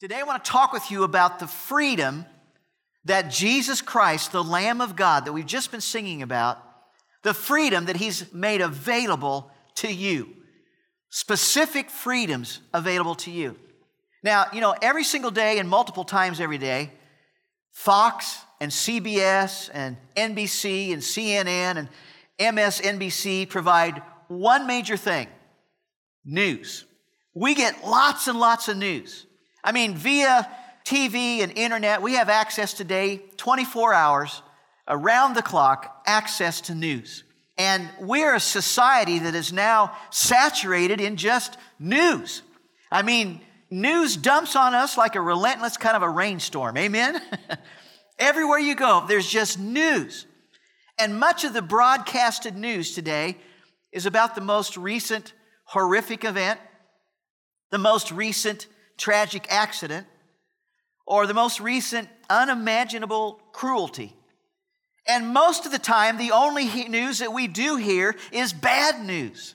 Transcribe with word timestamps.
Today, 0.00 0.20
I 0.20 0.22
want 0.22 0.44
to 0.44 0.48
talk 0.48 0.72
with 0.72 0.92
you 0.92 1.02
about 1.02 1.40
the 1.40 1.48
freedom 1.48 2.24
that 3.06 3.32
Jesus 3.32 3.82
Christ, 3.82 4.30
the 4.30 4.44
Lamb 4.44 4.80
of 4.80 4.94
God, 4.94 5.24
that 5.24 5.32
we've 5.32 5.44
just 5.44 5.72
been 5.72 5.80
singing 5.80 6.22
about, 6.22 6.62
the 7.24 7.34
freedom 7.34 7.86
that 7.86 7.96
He's 7.96 8.32
made 8.32 8.60
available 8.60 9.50
to 9.76 9.92
you. 9.92 10.28
Specific 11.10 11.90
freedoms 11.90 12.60
available 12.72 13.16
to 13.16 13.32
you. 13.32 13.56
Now, 14.22 14.46
you 14.52 14.60
know, 14.60 14.72
every 14.80 15.02
single 15.02 15.32
day 15.32 15.58
and 15.58 15.68
multiple 15.68 16.04
times 16.04 16.38
every 16.38 16.58
day, 16.58 16.92
Fox 17.72 18.38
and 18.60 18.70
CBS 18.70 19.68
and 19.74 19.96
NBC 20.14 20.92
and 20.92 21.02
CNN 21.02 21.76
and 21.76 21.88
MSNBC 22.38 23.48
provide 23.48 24.00
one 24.28 24.68
major 24.68 24.96
thing 24.96 25.26
news. 26.24 26.84
We 27.34 27.56
get 27.56 27.84
lots 27.84 28.28
and 28.28 28.38
lots 28.38 28.68
of 28.68 28.76
news. 28.76 29.24
I 29.68 29.72
mean, 29.72 29.96
via 29.96 30.48
TV 30.86 31.40
and 31.40 31.52
internet, 31.52 32.00
we 32.00 32.14
have 32.14 32.30
access 32.30 32.72
today, 32.72 33.20
24 33.36 33.92
hours, 33.92 34.40
around 34.88 35.34
the 35.34 35.42
clock, 35.42 36.04
access 36.06 36.62
to 36.62 36.74
news. 36.74 37.22
And 37.58 37.86
we're 38.00 38.34
a 38.34 38.40
society 38.40 39.18
that 39.18 39.34
is 39.34 39.52
now 39.52 39.94
saturated 40.08 41.02
in 41.02 41.16
just 41.16 41.58
news. 41.78 42.40
I 42.90 43.02
mean, 43.02 43.42
news 43.68 44.16
dumps 44.16 44.56
on 44.56 44.74
us 44.74 44.96
like 44.96 45.16
a 45.16 45.20
relentless 45.20 45.76
kind 45.76 45.96
of 45.96 46.02
a 46.02 46.08
rainstorm. 46.08 46.78
Amen? 46.78 47.20
Everywhere 48.18 48.58
you 48.58 48.74
go, 48.74 49.04
there's 49.06 49.28
just 49.28 49.58
news. 49.58 50.24
And 50.98 51.20
much 51.20 51.44
of 51.44 51.52
the 51.52 51.60
broadcasted 51.60 52.56
news 52.56 52.94
today 52.94 53.36
is 53.92 54.06
about 54.06 54.34
the 54.34 54.40
most 54.40 54.78
recent 54.78 55.34
horrific 55.64 56.24
event, 56.24 56.58
the 57.70 57.76
most 57.76 58.10
recent 58.10 58.66
tragic 58.98 59.46
accident, 59.48 60.06
or 61.06 61.26
the 61.26 61.34
most 61.34 61.60
recent 61.60 62.08
unimaginable 62.28 63.40
cruelty. 63.52 64.14
And 65.06 65.32
most 65.32 65.64
of 65.64 65.72
the 65.72 65.78
time, 65.78 66.18
the 66.18 66.32
only 66.32 66.66
news 66.88 67.20
that 67.20 67.32
we 67.32 67.46
do 67.46 67.76
hear 67.76 68.14
is 68.30 68.52
bad 68.52 69.02
news. 69.02 69.54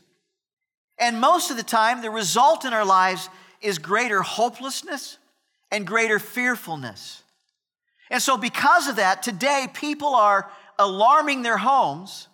And 0.98 1.22
most 1.22 1.52
of 1.52 1.58
the 1.58 1.64
time, 1.64 2.02
the 2.02 2.10
result 2.10 2.66
in 2.66 2.74
our 2.74 2.86
lives 2.86 3.30
is 3.62 3.78
greater 3.78 4.22
hopelessness 4.22 5.18
and 5.72 5.86
greater 5.86 6.18
fearfulness. 6.18 7.22
And 8.10 8.22
so, 8.22 8.38
because 8.38 8.88
of 8.88 8.98
that, 8.98 9.24
today 9.24 9.68
people 9.74 10.16
are 10.16 10.50
alarming 10.80 11.42
their 11.42 11.58
homes 11.58 12.28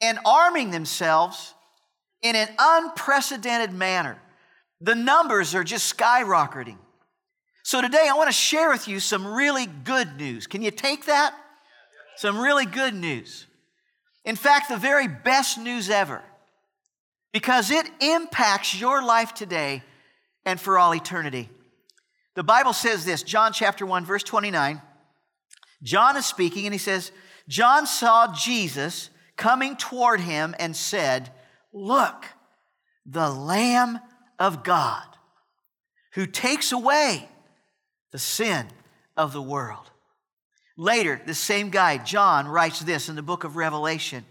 and 0.00 0.18
arming 0.24 0.70
themselves 0.70 1.54
in 2.22 2.36
an 2.36 2.48
unprecedented 2.58 3.72
manner. 3.72 4.18
The 4.80 4.94
numbers 4.94 5.54
are 5.54 5.64
just 5.64 5.96
skyrocketing. 5.96 6.78
So 7.62 7.82
today 7.82 8.06
I 8.08 8.16
want 8.16 8.28
to 8.28 8.32
share 8.32 8.70
with 8.70 8.88
you 8.88 9.00
some 9.00 9.26
really 9.26 9.66
good 9.66 10.16
news. 10.16 10.46
Can 10.46 10.62
you 10.62 10.70
take 10.70 11.06
that? 11.06 11.34
Some 12.16 12.38
really 12.38 12.66
good 12.66 12.94
news. 12.94 13.46
In 14.24 14.36
fact, 14.36 14.68
the 14.68 14.76
very 14.76 15.08
best 15.08 15.58
news 15.58 15.90
ever. 15.90 16.22
Because 17.32 17.70
it 17.70 17.88
impacts 18.00 18.78
your 18.78 19.02
life 19.02 19.34
today 19.34 19.82
and 20.44 20.60
for 20.60 20.78
all 20.78 20.94
eternity. 20.94 21.48
The 22.34 22.42
Bible 22.42 22.72
says 22.72 23.04
this, 23.04 23.22
John 23.22 23.52
chapter 23.52 23.84
1 23.84 24.04
verse 24.04 24.22
29. 24.22 24.80
John 25.82 26.16
is 26.16 26.26
speaking 26.26 26.66
and 26.66 26.74
he 26.74 26.78
says, 26.78 27.12
John 27.48 27.86
saw 27.86 28.32
Jesus 28.32 29.10
coming 29.36 29.76
toward 29.76 30.20
him 30.20 30.54
and 30.58 30.76
said, 30.76 31.32
"Look, 31.72 32.26
the 33.06 33.30
Lamb 33.30 33.98
of 34.40 34.64
God 34.64 35.04
who 36.14 36.26
takes 36.26 36.72
away 36.72 37.28
the 38.10 38.18
sin 38.18 38.66
of 39.16 39.32
the 39.32 39.42
world. 39.42 39.90
Later, 40.76 41.20
the 41.24 41.34
same 41.34 41.68
guy, 41.68 41.98
John, 41.98 42.48
writes 42.48 42.80
this 42.80 43.08
in 43.08 43.14
the 43.14 43.22
book 43.22 43.44
of 43.44 43.54
Revelation. 43.54 44.24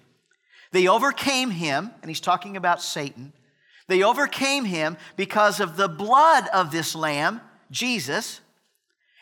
They 0.72 0.88
overcame 0.88 1.52
him, 1.52 1.92
and 2.02 2.10
he's 2.10 2.20
talking 2.20 2.58
about 2.58 2.82
Satan. 2.82 3.34
They 3.88 4.04
overcame 4.04 4.66
him 4.66 4.98
because 5.16 5.60
of 5.60 5.78
the 5.78 5.88
blood 5.88 6.46
of 6.54 6.72
this 6.72 6.96
lamb, 6.96 7.42
Jesus, 7.72 8.42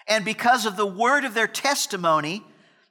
and 0.08 0.24
because 0.24 0.66
of 0.66 0.78
the 0.78 0.88
word 0.88 1.26
of 1.26 1.34
their 1.34 1.48
testimony, 1.48 2.44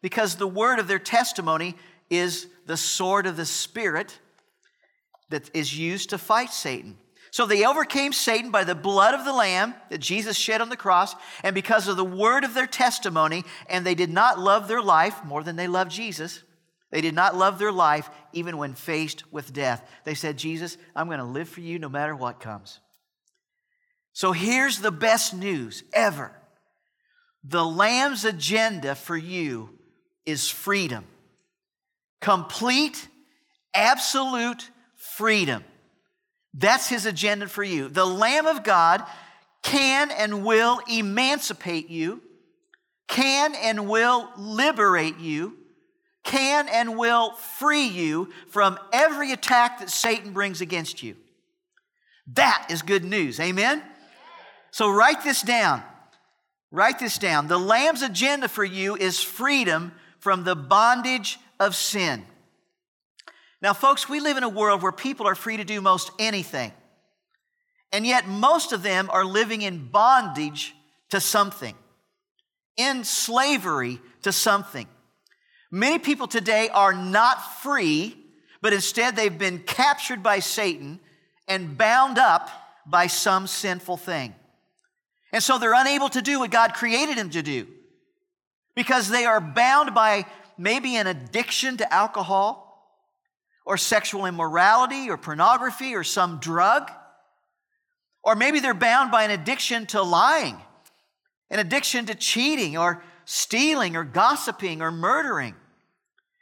because 0.03 0.37
the 0.37 0.47
word 0.47 0.79
of 0.79 0.87
their 0.87 0.99
testimony 0.99 1.75
is 2.11 2.47
the 2.67 2.77
sword 2.77 3.27
of 3.27 3.37
the 3.37 3.47
Spirit 3.47 4.19
that 5.31 5.51
is 5.55 5.77
used 5.77 6.11
to 6.11 6.19
fight 6.19 6.51
Satan. 6.51 6.99
So 7.37 7.45
they 7.45 7.67
overcame 7.67 8.15
Satan 8.15 8.51
by 8.51 8.65
the 8.65 8.75
blood 8.75 9.13
of 9.13 9.27
the 9.27 9.33
Lamb 9.35 9.75
that 9.91 9.99
Jesus 9.99 10.39
shed 10.39 10.63
on 10.63 10.71
the 10.71 10.75
cross, 10.75 11.15
and 11.43 11.55
because 11.55 11.87
of 11.87 11.99
the 11.99 12.03
word 12.03 12.45
of 12.45 12.55
their 12.55 12.67
testimony, 12.67 13.45
and 13.69 13.85
they 13.85 13.95
did 13.95 14.09
not 14.09 14.39
love 14.39 14.69
their 14.69 14.81
life 14.81 15.23
more 15.23 15.43
than 15.45 15.57
they 15.57 15.69
loved 15.69 15.91
Jesus. 15.91 16.43
They 16.91 17.03
did 17.03 17.15
not 17.15 17.37
love 17.37 17.59
their 17.59 17.73
life 17.73 18.09
even 18.33 18.57
when 18.57 18.73
faced 18.73 19.31
with 19.31 19.53
death. 19.53 19.87
They 20.05 20.15
said, 20.15 20.39
Jesus, 20.39 20.79
I'm 20.95 21.09
going 21.09 21.19
to 21.19 21.27
live 21.27 21.47
for 21.47 21.61
you 21.61 21.79
no 21.79 21.91
matter 21.91 22.17
what 22.17 22.41
comes. 22.41 22.81
So 24.15 24.33
here's 24.33 24.79
the 24.79 24.91
best 24.91 25.35
news 25.35 25.85
ever 25.93 26.33
the 27.45 27.67
Lamb's 27.67 28.25
agenda 28.25 28.95
for 28.95 29.15
you 29.15 29.79
is 30.25 30.49
freedom 30.49 31.05
complete, 32.23 33.09
absolute 33.75 34.71
freedom. 34.95 35.63
That's 36.57 36.89
his 36.89 37.05
agenda 37.05 37.49
for 37.49 37.63
you. 37.63 37.89
The 37.89 38.07
Lamb 38.07 38.47
of 38.47 38.65
God 38.65 39.05
can 39.63 40.11
and 40.11 40.45
will 40.45 40.81
emancipate 40.91 41.91
you, 41.91 42.23
can 43.09 43.55
and 43.55 43.89
will 43.89 44.31
liberate 44.39 45.19
you, 45.19 45.59
can 46.25 46.69
and 46.69 46.97
will 46.97 47.33
free 47.33 47.87
you 47.87 48.31
from 48.49 48.79
every 48.93 49.33
attack 49.33 49.81
that 49.81 49.91
Satan 49.91 50.33
brings 50.33 50.61
against 50.61 51.03
you. 51.03 51.17
That 52.33 52.67
is 52.71 52.83
good 52.83 53.05
news. 53.05 53.39
Amen? 53.39 53.83
So 54.71 54.91
write 54.91 55.23
this 55.23 55.43
down. 55.43 55.83
Write 56.73 56.99
this 56.99 57.19
down. 57.19 57.49
The 57.49 57.59
Lamb's 57.59 58.03
agenda 58.03 58.49
for 58.49 58.65
you 58.65 58.97
is 58.97 59.23
freedom 59.23 59.93
from 60.19 60.45
the 60.45 60.57
bondage 60.57 61.39
of 61.61 61.77
sin. 61.77 62.25
Now, 63.63 63.73
folks, 63.73 64.09
we 64.09 64.21
live 64.21 64.37
in 64.37 64.43
a 64.43 64.49
world 64.49 64.83
where 64.83 64.93
people 64.93 65.27
are 65.27 65.35
free 65.35 65.57
to 65.57 65.65
do 65.65 65.81
most 65.81 66.11
anything. 66.19 66.73
And 67.93 68.07
yet, 68.07 68.29
most 68.29 68.73
of 68.73 68.83
them 68.83 69.09
are 69.11 69.25
living 69.25 69.63
in 69.63 69.89
bondage 69.89 70.75
to 71.11 71.21
something, 71.21 71.75
in 72.77 73.05
slavery 73.05 74.01
to 74.23 74.33
something. 74.33 74.87
Many 75.71 75.99
people 75.99 76.27
today 76.27 76.69
are 76.69 76.93
not 76.93 77.63
free, 77.63 78.17
but 78.61 78.73
instead 78.73 79.17
they've 79.17 79.39
been 79.39 79.61
captured 79.61 80.23
by 80.23 80.41
Satan 80.41 81.01
and 81.49 81.79
bound 81.79 82.19
up 82.19 82.51
by 82.87 83.07
some 83.07 83.47
sinful 83.47 83.97
thing. 83.97 84.35
And 85.33 85.43
so 85.43 85.59
they're 85.59 85.75
unable 85.75 86.09
to 86.11 86.23
do 86.23 86.41
what 86.41 86.51
God 86.51 86.75
created 86.75 87.17
them 87.17 87.31
to 87.31 87.43
do 87.43 87.67
because 88.75 89.09
they 89.09 89.25
are 89.25 89.41
bound 89.41 89.95
by 89.95 90.27
maybe 90.59 90.97
an 90.97 91.07
addiction 91.07 91.77
to 91.79 91.93
alcohol 91.93 92.66
or 93.67 93.77
sexual 93.77 94.25
immorality 94.25 95.11
or 95.11 95.19
pornography 95.19 95.95
or 95.95 96.05
some 96.05 96.39
drug. 96.39 96.91
Or 98.23 98.37
maybe 98.37 98.61
they're 98.61 98.75
bound 98.75 99.11
by 99.11 99.25
an 99.25 99.33
addiction 99.33 99.87
to 99.87 100.03
lying, 100.03 100.57
an 101.51 101.59
addiction 101.59 102.07
to 102.07 102.15
cheating 102.15 102.79
or 102.79 103.03
stealing 103.25 103.97
or 103.97 104.05
gossiping 104.05 104.81
or 104.81 104.91
murdering. 104.91 105.55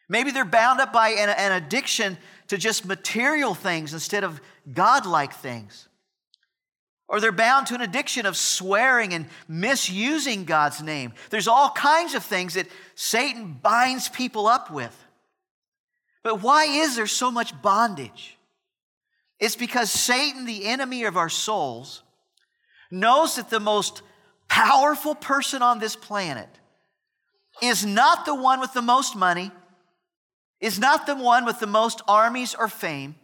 Maybe 0.08 0.30
they're 0.30 0.44
bound 0.44 0.80
up 0.80 0.92
by 0.92 1.10
an, 1.10 1.30
an 1.30 1.52
addiction 1.52 2.18
to 2.48 2.58
just 2.58 2.84
material 2.84 3.54
things 3.54 3.94
instead 3.94 4.22
of 4.22 4.40
godlike 4.70 5.32
things. 5.32 5.88
Or 7.08 7.20
they're 7.20 7.32
bound 7.32 7.66
to 7.68 7.74
an 7.74 7.80
addiction 7.80 8.26
of 8.26 8.36
swearing 8.36 9.14
and 9.14 9.26
misusing 9.48 10.44
God's 10.44 10.82
name. 10.82 11.12
There's 11.31 11.49
all 11.49 11.70
kinds 11.70 12.14
of 12.14 12.22
things 12.22 12.54
that 12.54 12.66
Satan 12.94 13.58
binds 13.62 14.08
people 14.08 14.46
up 14.46 14.70
with. 14.70 15.03
But 16.25 16.43
why 16.43 16.65
is 16.65 16.97
there 16.97 17.06
so 17.06 17.31
much 17.31 17.61
bondage? 17.62 18.38
It's 19.38 19.56
because 19.56 19.91
Satan, 19.91 20.47
the 20.47 20.65
enemy 20.65 21.05
of 21.05 21.17
our 21.19 21.29
souls, 21.29 22.03
knows 22.91 23.37
that 23.37 23.50
the 23.50 23.61
most 23.61 24.03
powerful 24.49 25.15
person 25.15 25.61
on 25.62 25.79
this 25.79 25.94
planet 25.94 26.49
is 27.62 27.85
not 27.85 28.25
the 28.25 28.35
one 28.35 28.59
with 28.59 28.73
the 28.73 28.82
most 28.82 29.15
money, 29.15 29.53
is 30.61 30.79
not 30.79 31.06
the 31.06 31.15
one 31.15 31.44
with 31.44 31.61
the 31.61 31.67
most 31.67 32.00
armies 32.09 32.55
or 32.55 32.69
fame, 32.69 33.17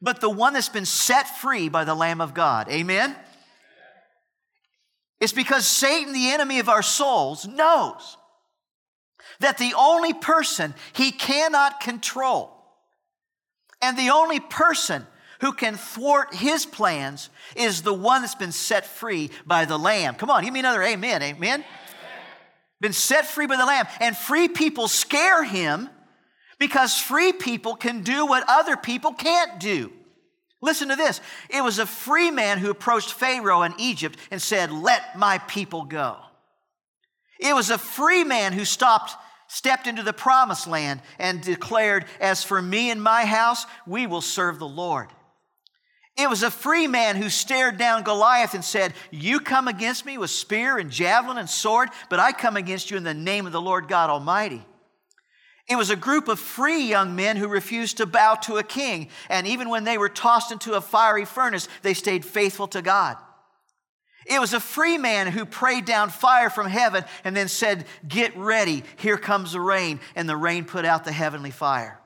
but 0.00 0.20
the 0.20 0.30
one 0.30 0.54
that's 0.54 0.68
been 0.70 0.86
set 0.86 1.38
free 1.38 1.68
by 1.68 1.84
the 1.84 1.94
Lamb 1.94 2.20
of 2.20 2.32
God. 2.32 2.68
Amen? 2.70 3.14
It's 5.20 5.32
because 5.32 5.66
Satan, 5.66 6.12
the 6.12 6.30
enemy 6.30 6.60
of 6.60 6.68
our 6.68 6.82
souls, 6.82 7.46
knows 7.46 8.16
that 9.40 9.58
the 9.58 9.74
only 9.76 10.12
person 10.12 10.74
he 10.92 11.10
cannot 11.10 11.80
control 11.80 12.54
and 13.84 13.98
the 13.98 14.10
only 14.10 14.40
person 14.40 15.06
who 15.40 15.52
can 15.52 15.76
thwart 15.76 16.34
his 16.34 16.64
plans 16.64 17.28
is 17.54 17.82
the 17.82 17.92
one 17.92 18.22
that's 18.22 18.34
been 18.34 18.52
set 18.52 18.86
free 18.86 19.30
by 19.44 19.66
the 19.66 19.78
Lamb. 19.78 20.14
Come 20.14 20.30
on, 20.30 20.42
give 20.42 20.54
me 20.54 20.60
another 20.60 20.82
amen. 20.82 21.22
Amen. 21.22 21.64
Been 22.80 22.94
set 22.94 23.26
free 23.26 23.46
by 23.46 23.56
the 23.56 23.66
Lamb. 23.66 23.86
And 24.00 24.16
free 24.16 24.48
people 24.48 24.88
scare 24.88 25.44
him 25.44 25.90
because 26.58 26.98
free 26.98 27.32
people 27.32 27.76
can 27.76 28.02
do 28.02 28.26
what 28.26 28.44
other 28.48 28.76
people 28.76 29.12
can't 29.12 29.60
do. 29.60 29.92
Listen 30.62 30.88
to 30.88 30.96
this. 30.96 31.20
It 31.50 31.62
was 31.62 31.78
a 31.78 31.84
free 31.84 32.30
man 32.30 32.58
who 32.58 32.70
approached 32.70 33.12
Pharaoh 33.12 33.62
in 33.62 33.74
Egypt 33.78 34.18
and 34.30 34.40
said, 34.40 34.72
Let 34.72 35.18
my 35.18 35.38
people 35.38 35.84
go. 35.84 36.16
It 37.38 37.54
was 37.54 37.70
a 37.70 37.78
free 37.78 38.24
man 38.24 38.52
who 38.52 38.64
stopped, 38.64 39.14
stepped 39.48 39.86
into 39.86 40.02
the 40.02 40.12
promised 40.12 40.66
land 40.66 41.00
and 41.18 41.40
declared, 41.40 42.06
As 42.20 42.44
for 42.44 42.60
me 42.60 42.90
and 42.90 43.02
my 43.02 43.24
house, 43.24 43.66
we 43.86 44.06
will 44.06 44.20
serve 44.20 44.58
the 44.58 44.68
Lord. 44.68 45.08
It 46.16 46.30
was 46.30 46.44
a 46.44 46.50
free 46.50 46.86
man 46.86 47.16
who 47.16 47.28
stared 47.28 47.76
down 47.76 48.04
Goliath 48.04 48.54
and 48.54 48.64
said, 48.64 48.94
You 49.10 49.40
come 49.40 49.66
against 49.66 50.06
me 50.06 50.16
with 50.16 50.30
spear 50.30 50.78
and 50.78 50.90
javelin 50.90 51.38
and 51.38 51.50
sword, 51.50 51.88
but 52.08 52.20
I 52.20 52.30
come 52.30 52.56
against 52.56 52.90
you 52.90 52.96
in 52.96 53.02
the 53.02 53.14
name 53.14 53.46
of 53.46 53.52
the 53.52 53.60
Lord 53.60 53.88
God 53.88 54.10
Almighty. 54.10 54.64
It 55.68 55.76
was 55.76 55.90
a 55.90 55.96
group 55.96 56.28
of 56.28 56.38
free 56.38 56.86
young 56.86 57.16
men 57.16 57.36
who 57.36 57.48
refused 57.48 57.96
to 57.96 58.06
bow 58.06 58.34
to 58.42 58.58
a 58.58 58.62
king, 58.62 59.08
and 59.28 59.46
even 59.46 59.70
when 59.70 59.84
they 59.84 59.98
were 59.98 60.10
tossed 60.10 60.52
into 60.52 60.74
a 60.74 60.80
fiery 60.80 61.24
furnace, 61.24 61.68
they 61.82 61.94
stayed 61.94 62.24
faithful 62.24 62.68
to 62.68 62.82
God. 62.82 63.16
It 64.26 64.40
was 64.40 64.54
a 64.54 64.60
free 64.60 64.98
man 64.98 65.26
who 65.26 65.44
prayed 65.44 65.84
down 65.84 66.10
fire 66.10 66.50
from 66.50 66.66
heaven 66.66 67.04
and 67.24 67.36
then 67.36 67.48
said, 67.48 67.84
Get 68.06 68.36
ready, 68.36 68.84
here 68.96 69.18
comes 69.18 69.52
the 69.52 69.60
rain, 69.60 70.00
and 70.14 70.28
the 70.28 70.36
rain 70.36 70.64
put 70.64 70.84
out 70.84 71.04
the 71.04 71.12
heavenly 71.12 71.50
fire. 71.50 72.00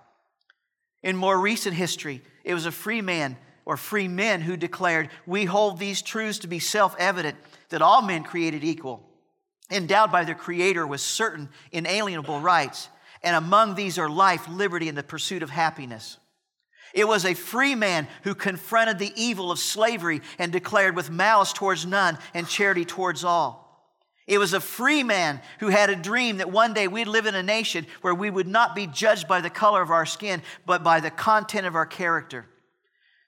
In 1.03 1.17
more 1.17 1.38
recent 1.38 1.76
history, 1.76 2.23
it 2.44 2.55
was 2.55 2.67
a 2.67 2.73
free 2.73 3.00
man 3.00 3.37
or 3.65 3.76
free 3.76 4.09
men 4.09 4.41
who 4.41 4.56
declared, 4.56 5.11
We 5.26 5.44
hold 5.44 5.79
these 5.79 6.03
truths 6.03 6.41
to 6.41 6.49
be 6.49 6.59
self 6.59 6.97
evident 6.99 7.37
that 7.69 7.82
all 7.82 8.03
men 8.03 8.25
created 8.25 8.65
equal, 8.65 9.06
endowed 9.70 10.11
by 10.11 10.25
their 10.25 10.35
Creator 10.35 10.87
with 10.87 11.00
certain 11.00 11.50
inalienable 11.70 12.41
rights, 12.41 12.88
and 13.23 13.37
among 13.37 13.75
these 13.75 13.99
are 13.99 14.09
life, 14.09 14.49
liberty, 14.49 14.88
and 14.88 14.97
the 14.97 15.03
pursuit 15.03 15.43
of 15.43 15.50
happiness. 15.50 16.19
It 16.94 17.06
was 17.06 17.25
a 17.25 17.35
free 17.35 17.75
man 17.75 18.08
who 18.23 18.35
confronted 18.35 18.99
the 18.99 19.12
evil 19.17 19.50
of 19.50 19.58
slavery 19.58 20.23
and 20.38 20.50
declared 20.50 20.96
with 20.96 21.11
malice 21.11 21.52
towards 21.52 21.87
none 21.87 22.19
and 22.35 22.49
charity 22.49 22.85
towards 22.85 23.25
all. 23.25 23.69
It 24.26 24.38
was 24.38 24.52
a 24.52 24.61
free 24.61 25.02
man 25.02 25.40
who 25.58 25.69
had 25.69 25.88
a 25.88 25.96
dream 25.96 26.37
that 26.37 26.52
one 26.52 26.75
day 26.75 26.87
we'd 26.87 27.08
live 27.08 27.25
in 27.25 27.35
a 27.35 27.43
nation 27.43 27.87
where 28.02 28.14
we 28.14 28.29
would 28.29 28.46
not 28.46 28.75
be 28.75 28.87
judged 28.87 29.26
by 29.26 29.40
the 29.40 29.49
color 29.49 29.81
of 29.81 29.90
our 29.90 30.05
skin, 30.05 30.43
but 30.67 30.85
by 30.85 31.00
the 31.00 31.11
content 31.11 31.67
of 31.67 31.75
our 31.75 31.87
character. 31.87 32.44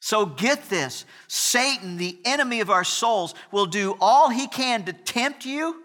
So 0.00 0.26
get 0.26 0.68
this 0.68 1.06
Satan, 1.26 1.96
the 1.96 2.18
enemy 2.24 2.60
of 2.60 2.70
our 2.70 2.84
souls, 2.84 3.34
will 3.50 3.66
do 3.66 3.96
all 4.00 4.28
he 4.28 4.46
can 4.46 4.84
to 4.84 4.92
tempt 4.92 5.44
you 5.46 5.82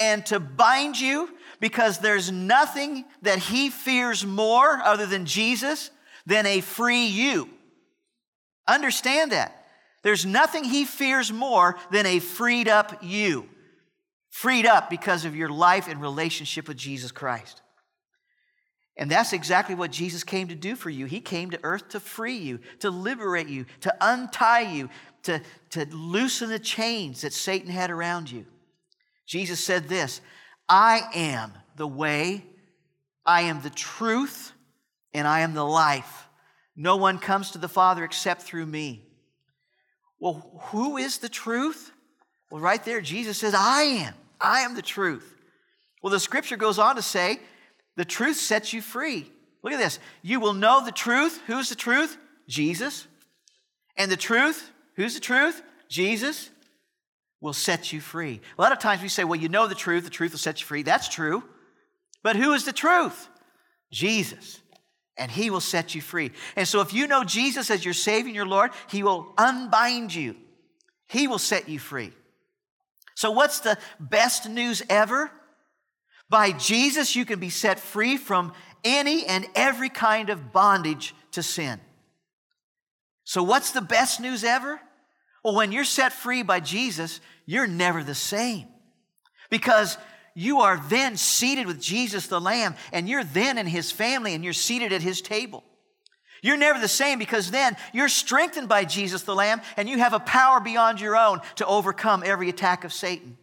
and 0.00 0.26
to 0.26 0.40
bind 0.40 1.00
you 1.00 1.30
because 1.60 1.98
there's 1.98 2.30
nothing 2.30 3.04
that 3.22 3.38
he 3.38 3.70
fears 3.70 4.26
more 4.26 4.80
other 4.82 5.06
than 5.06 5.26
Jesus 5.26 5.90
than 6.26 6.44
a 6.46 6.60
free 6.60 7.06
you. 7.06 7.48
Understand 8.68 9.32
that. 9.32 9.64
There's 10.02 10.26
nothing 10.26 10.64
he 10.64 10.84
fears 10.84 11.32
more 11.32 11.76
than 11.90 12.06
a 12.06 12.18
freed 12.18 12.68
up 12.68 13.02
you. 13.02 13.48
Freed 14.30 14.66
up 14.66 14.90
because 14.90 15.24
of 15.24 15.34
your 15.34 15.48
life 15.48 15.88
and 15.88 16.00
relationship 16.00 16.68
with 16.68 16.76
Jesus 16.76 17.10
Christ. 17.10 17.62
And 18.96 19.10
that's 19.10 19.32
exactly 19.32 19.74
what 19.74 19.90
Jesus 19.90 20.24
came 20.24 20.48
to 20.48 20.54
do 20.54 20.74
for 20.74 20.90
you. 20.90 21.06
He 21.06 21.20
came 21.20 21.50
to 21.50 21.60
earth 21.62 21.90
to 21.90 22.00
free 22.00 22.36
you, 22.36 22.60
to 22.80 22.90
liberate 22.90 23.48
you, 23.48 23.66
to 23.80 23.94
untie 24.00 24.72
you, 24.72 24.88
to, 25.24 25.42
to 25.70 25.86
loosen 25.90 26.48
the 26.48 26.58
chains 26.58 27.20
that 27.20 27.32
Satan 27.32 27.70
had 27.70 27.90
around 27.90 28.30
you. 28.30 28.46
Jesus 29.26 29.60
said 29.60 29.88
this 29.88 30.20
I 30.68 31.02
am 31.14 31.52
the 31.76 31.86
way, 31.86 32.44
I 33.24 33.42
am 33.42 33.60
the 33.60 33.70
truth, 33.70 34.52
and 35.16 35.26
I 35.26 35.40
am 35.40 35.54
the 35.54 35.64
life. 35.64 36.28
No 36.76 36.96
one 36.96 37.18
comes 37.18 37.52
to 37.52 37.58
the 37.58 37.68
Father 37.68 38.04
except 38.04 38.42
through 38.42 38.66
me. 38.66 39.02
Well, 40.20 40.60
who 40.64 40.98
is 40.98 41.18
the 41.18 41.28
truth? 41.28 41.90
Well, 42.50 42.60
right 42.60 42.84
there, 42.84 43.00
Jesus 43.00 43.38
says, 43.38 43.54
I 43.56 43.82
am. 43.82 44.14
I 44.40 44.60
am 44.60 44.74
the 44.74 44.82
truth. 44.82 45.34
Well, 46.02 46.10
the 46.10 46.20
scripture 46.20 46.58
goes 46.58 46.78
on 46.78 46.96
to 46.96 47.02
say, 47.02 47.40
the 47.96 48.04
truth 48.04 48.36
sets 48.36 48.74
you 48.74 48.82
free. 48.82 49.30
Look 49.62 49.72
at 49.72 49.78
this. 49.78 49.98
You 50.22 50.38
will 50.38 50.52
know 50.52 50.84
the 50.84 50.92
truth. 50.92 51.40
Who's 51.46 51.70
the 51.70 51.74
truth? 51.74 52.18
Jesus. 52.46 53.06
And 53.96 54.12
the 54.12 54.16
truth, 54.16 54.70
who's 54.96 55.14
the 55.14 55.20
truth? 55.20 55.62
Jesus 55.88 56.50
will 57.40 57.54
set 57.54 57.90
you 57.90 58.00
free. 58.00 58.42
A 58.58 58.62
lot 58.62 58.72
of 58.72 58.78
times 58.78 59.00
we 59.00 59.08
say, 59.08 59.24
well, 59.24 59.40
you 59.40 59.48
know 59.48 59.66
the 59.66 59.74
truth, 59.74 60.04
the 60.04 60.10
truth 60.10 60.32
will 60.32 60.38
set 60.38 60.60
you 60.60 60.66
free. 60.66 60.82
That's 60.82 61.08
true. 61.08 61.42
But 62.22 62.36
who 62.36 62.52
is 62.52 62.64
the 62.64 62.72
truth? 62.72 63.28
Jesus. 63.90 64.60
And 65.18 65.30
he 65.30 65.50
will 65.50 65.60
set 65.60 65.94
you 65.94 66.02
free. 66.02 66.32
And 66.56 66.68
so 66.68 66.80
if 66.80 66.92
you 66.92 67.06
know 67.06 67.24
Jesus 67.24 67.70
as 67.70 67.84
your 67.84 67.94
Savior 67.94 68.28
and 68.28 68.36
your 68.36 68.46
Lord, 68.46 68.70
he 68.90 69.02
will 69.02 69.32
unbind 69.38 70.14
you, 70.14 70.36
he 71.08 71.26
will 71.26 71.38
set 71.38 71.68
you 71.68 71.78
free. 71.78 72.12
So, 73.14 73.30
what's 73.30 73.60
the 73.60 73.78
best 73.98 74.48
news 74.48 74.82
ever? 74.90 75.30
By 76.28 76.52
Jesus, 76.52 77.16
you 77.16 77.24
can 77.24 77.40
be 77.40 77.50
set 77.50 77.80
free 77.80 78.16
from 78.16 78.52
any 78.84 79.24
and 79.24 79.46
every 79.54 79.88
kind 79.88 80.28
of 80.28 80.52
bondage 80.52 81.14
to 81.32 81.42
sin. 81.42 81.80
So, 83.24 83.42
what's 83.42 83.70
the 83.70 83.80
best 83.80 84.20
news 84.20 84.44
ever? 84.44 84.80
Well, 85.42 85.54
when 85.54 85.72
you're 85.72 85.84
set 85.84 86.12
free 86.12 86.42
by 86.42 86.60
Jesus, 86.60 87.20
you're 87.46 87.66
never 87.66 88.04
the 88.04 88.14
same 88.14 88.66
because 89.48 89.96
you 90.36 90.60
are 90.60 90.78
then 90.90 91.16
seated 91.16 91.66
with 91.66 91.80
Jesus 91.80 92.26
the 92.26 92.40
Lamb, 92.40 92.74
and 92.92 93.08
you're 93.08 93.24
then 93.24 93.56
in 93.56 93.66
his 93.66 93.90
family, 93.90 94.34
and 94.34 94.44
you're 94.44 94.52
seated 94.52 94.92
at 94.92 95.00
his 95.00 95.22
table. 95.22 95.64
You're 96.42 96.58
never 96.58 96.78
the 96.78 96.88
same 96.88 97.18
because 97.18 97.50
then 97.50 97.74
you're 97.94 98.10
strengthened 98.10 98.68
by 98.68 98.84
Jesus 98.84 99.22
the 99.22 99.34
Lamb, 99.34 99.62
and 99.78 99.88
you 99.88 99.96
have 99.96 100.12
a 100.12 100.20
power 100.20 100.60
beyond 100.60 101.00
your 101.00 101.16
own 101.16 101.40
to 101.54 101.66
overcome 101.66 102.22
every 102.22 102.50
attack 102.50 102.84
of 102.84 102.92
Satan. 102.92 103.38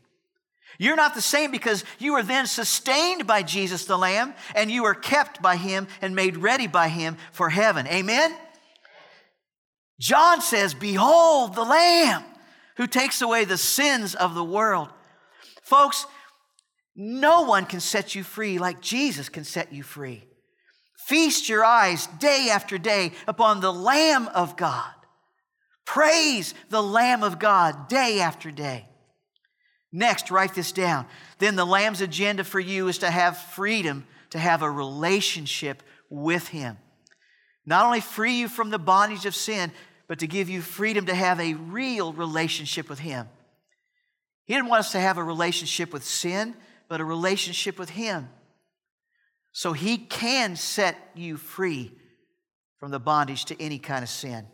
You're 0.77 0.95
not 0.95 1.15
the 1.15 1.21
same 1.21 1.49
because 1.49 1.83
you 1.97 2.13
are 2.13 2.21
then 2.21 2.45
sustained 2.45 3.25
by 3.25 3.41
Jesus 3.41 3.85
the 3.85 3.97
Lamb 3.97 4.33
and 4.55 4.71
you 4.71 4.85
are 4.85 4.95
kept 4.95 5.41
by 5.41 5.55
Him 5.55 5.87
and 6.01 6.15
made 6.15 6.37
ready 6.37 6.67
by 6.67 6.89
Him 6.89 7.17
for 7.31 7.49
heaven. 7.49 7.87
Amen? 7.87 8.35
John 9.99 10.41
says, 10.41 10.73
Behold 10.73 11.55
the 11.55 11.63
Lamb 11.63 12.23
who 12.77 12.87
takes 12.87 13.21
away 13.21 13.45
the 13.45 13.57
sins 13.57 14.15
of 14.15 14.33
the 14.33 14.43
world. 14.43 14.89
Folks, 15.61 16.07
no 16.95 17.41
one 17.41 17.65
can 17.65 17.79
set 17.79 18.15
you 18.15 18.23
free 18.23 18.59
like 18.59 18.81
Jesus 18.81 19.29
can 19.29 19.43
set 19.43 19.73
you 19.73 19.83
free. 19.83 20.23
Feast 20.97 21.49
your 21.49 21.65
eyes 21.65 22.07
day 22.19 22.49
after 22.51 22.77
day 22.77 23.11
upon 23.27 23.59
the 23.59 23.73
Lamb 23.73 24.27
of 24.29 24.55
God. 24.55 24.93
Praise 25.85 26.53
the 26.69 26.81
Lamb 26.81 27.23
of 27.23 27.39
God 27.39 27.89
day 27.89 28.21
after 28.21 28.51
day. 28.51 28.87
Next, 29.91 30.31
write 30.31 30.55
this 30.55 30.71
down. 30.71 31.05
Then 31.39 31.55
the 31.55 31.65
Lamb's 31.65 32.01
agenda 32.01 32.43
for 32.43 32.59
you 32.59 32.87
is 32.87 32.99
to 32.99 33.11
have 33.11 33.37
freedom, 33.37 34.05
to 34.31 34.39
have 34.39 34.61
a 34.61 34.71
relationship 34.71 35.83
with 36.09 36.47
Him. 36.47 36.77
Not 37.65 37.85
only 37.85 38.01
free 38.01 38.39
you 38.39 38.47
from 38.47 38.69
the 38.69 38.79
bondage 38.79 39.25
of 39.25 39.35
sin, 39.35 39.71
but 40.07 40.19
to 40.19 40.27
give 40.27 40.49
you 40.49 40.61
freedom 40.61 41.05
to 41.05 41.15
have 41.15 41.39
a 41.39 41.53
real 41.53 42.13
relationship 42.13 42.89
with 42.89 42.99
Him. 42.99 43.27
He 44.45 44.53
didn't 44.53 44.69
want 44.69 44.81
us 44.81 44.91
to 44.93 44.99
have 44.99 45.17
a 45.17 45.23
relationship 45.23 45.93
with 45.93 46.03
sin, 46.03 46.55
but 46.89 47.01
a 47.01 47.05
relationship 47.05 47.79
with 47.79 47.91
Him. 47.91 48.29
So 49.51 49.73
He 49.73 49.97
can 49.97 50.55
set 50.55 50.97
you 51.15 51.37
free 51.37 51.91
from 52.79 52.91
the 52.91 52.99
bondage 52.99 53.45
to 53.45 53.61
any 53.61 53.79
kind 53.79 54.03
of 54.03 54.09
sin. 54.09 54.45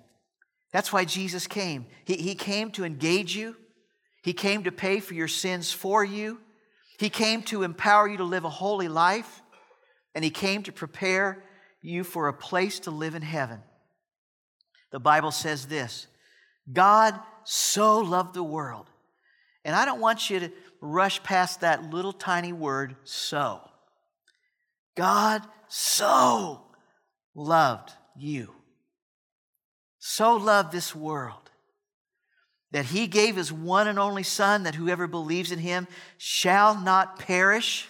That's 0.72 0.94
why 0.94 1.06
Jesus 1.06 1.48
came. 1.48 1.88
He, 2.06 2.16
he 2.16 2.36
came 2.36 2.72
to 2.72 2.86
engage 2.86 3.36
you, 3.36 3.56
he 4.22 4.34
came 4.34 4.64
to 4.64 4.72
pay 4.72 5.00
for 5.00 5.14
your 5.14 5.28
sins 5.28 5.72
for 5.72 6.04
you. 6.04 6.40
He 7.00 7.10
came 7.10 7.44
to 7.44 7.64
empower 7.64 8.08
you 8.08 8.18
to 8.18 8.24
live 8.24 8.44
a 8.44 8.50
holy 8.50 8.90
life. 8.90 9.42
And 10.14 10.24
He 10.24 10.30
came 10.30 10.64
to 10.64 10.72
prepare 10.72 11.44
you 11.82 12.04
for 12.04 12.28
a 12.28 12.34
place 12.34 12.80
to 12.82 12.92
live 12.92 13.16
in 13.16 13.22
heaven. 13.22 13.62
The 14.92 15.00
Bible 15.00 15.32
says 15.32 15.68
this 15.68 16.08
God 16.72 17.18
so 17.46 18.00
loved 18.00 18.34
the 18.34 18.44
world. 18.44 18.88
And 19.66 19.76
I 19.76 19.86
don't 19.86 20.00
want 20.00 20.30
you 20.30 20.40
to 20.40 20.52
rush 20.82 21.22
past 21.24 21.62
that 21.62 21.90
little 21.92 22.14
tiny 22.14 22.54
word, 22.54 22.96
so. 23.04 23.62
God 24.96 25.44
so 25.68 26.62
loved 27.36 27.92
you, 28.18 28.54
so 30.00 30.36
loved 30.36 30.72
this 30.72 30.96
world 30.96 31.50
that 32.72 32.86
he 32.86 33.08
gave 33.08 33.36
his 33.36 33.52
one 33.52 33.88
and 33.88 33.98
only 33.98 34.24
Son, 34.24 34.64
that 34.64 34.76
whoever 34.76 35.08
believes 35.08 35.52
in 35.52 35.60
him 35.60 35.88
shall 36.18 36.80
not 36.80 37.20
perish. 37.20 37.88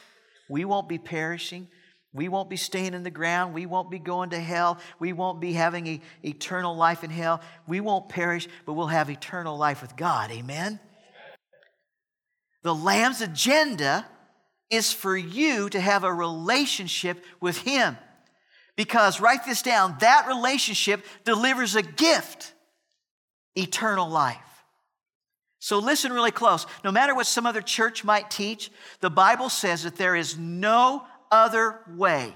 We 0.49 0.65
won't 0.65 0.87
be 0.87 0.97
perishing, 0.97 1.67
We 2.11 2.27
won't 2.27 2.49
be 2.49 2.57
staying 2.57 2.95
in 2.95 3.03
the 3.03 3.11
ground. 3.11 3.53
We 3.53 3.67
won't 3.67 3.91
be 3.91 3.99
going 3.99 4.31
to 4.31 4.39
hell. 4.39 4.79
We 4.97 5.13
won't 5.13 5.39
be 5.39 5.53
having 5.53 5.85
a, 5.87 6.01
eternal 6.23 6.75
life 6.75 7.03
in 7.03 7.11
hell. 7.11 7.41
We 7.67 7.81
won't 7.81 8.09
perish, 8.09 8.47
but 8.65 8.73
we'll 8.73 8.87
have 8.87 9.11
eternal 9.11 9.57
life 9.57 9.81
with 9.81 9.95
God. 9.95 10.31
Amen? 10.31 10.79
The 12.69 12.75
Lamb's 12.75 13.21
agenda 13.21 14.05
is 14.69 14.93
for 14.93 15.17
you 15.17 15.69
to 15.69 15.79
have 15.79 16.03
a 16.03 16.13
relationship 16.13 17.25
with 17.41 17.57
Him. 17.57 17.97
Because, 18.75 19.19
write 19.19 19.43
this 19.43 19.63
down, 19.63 19.95
that 20.01 20.27
relationship 20.27 21.03
delivers 21.25 21.75
a 21.75 21.81
gift 21.81 22.53
eternal 23.55 24.07
life. 24.07 24.37
So, 25.57 25.79
listen 25.79 26.13
really 26.13 26.29
close. 26.29 26.67
No 26.83 26.91
matter 26.91 27.15
what 27.15 27.25
some 27.25 27.47
other 27.47 27.63
church 27.63 28.03
might 28.03 28.29
teach, 28.29 28.69
the 28.99 29.09
Bible 29.09 29.49
says 29.49 29.81
that 29.81 29.95
there 29.95 30.15
is 30.15 30.37
no 30.37 31.07
other 31.31 31.79
way 31.97 32.35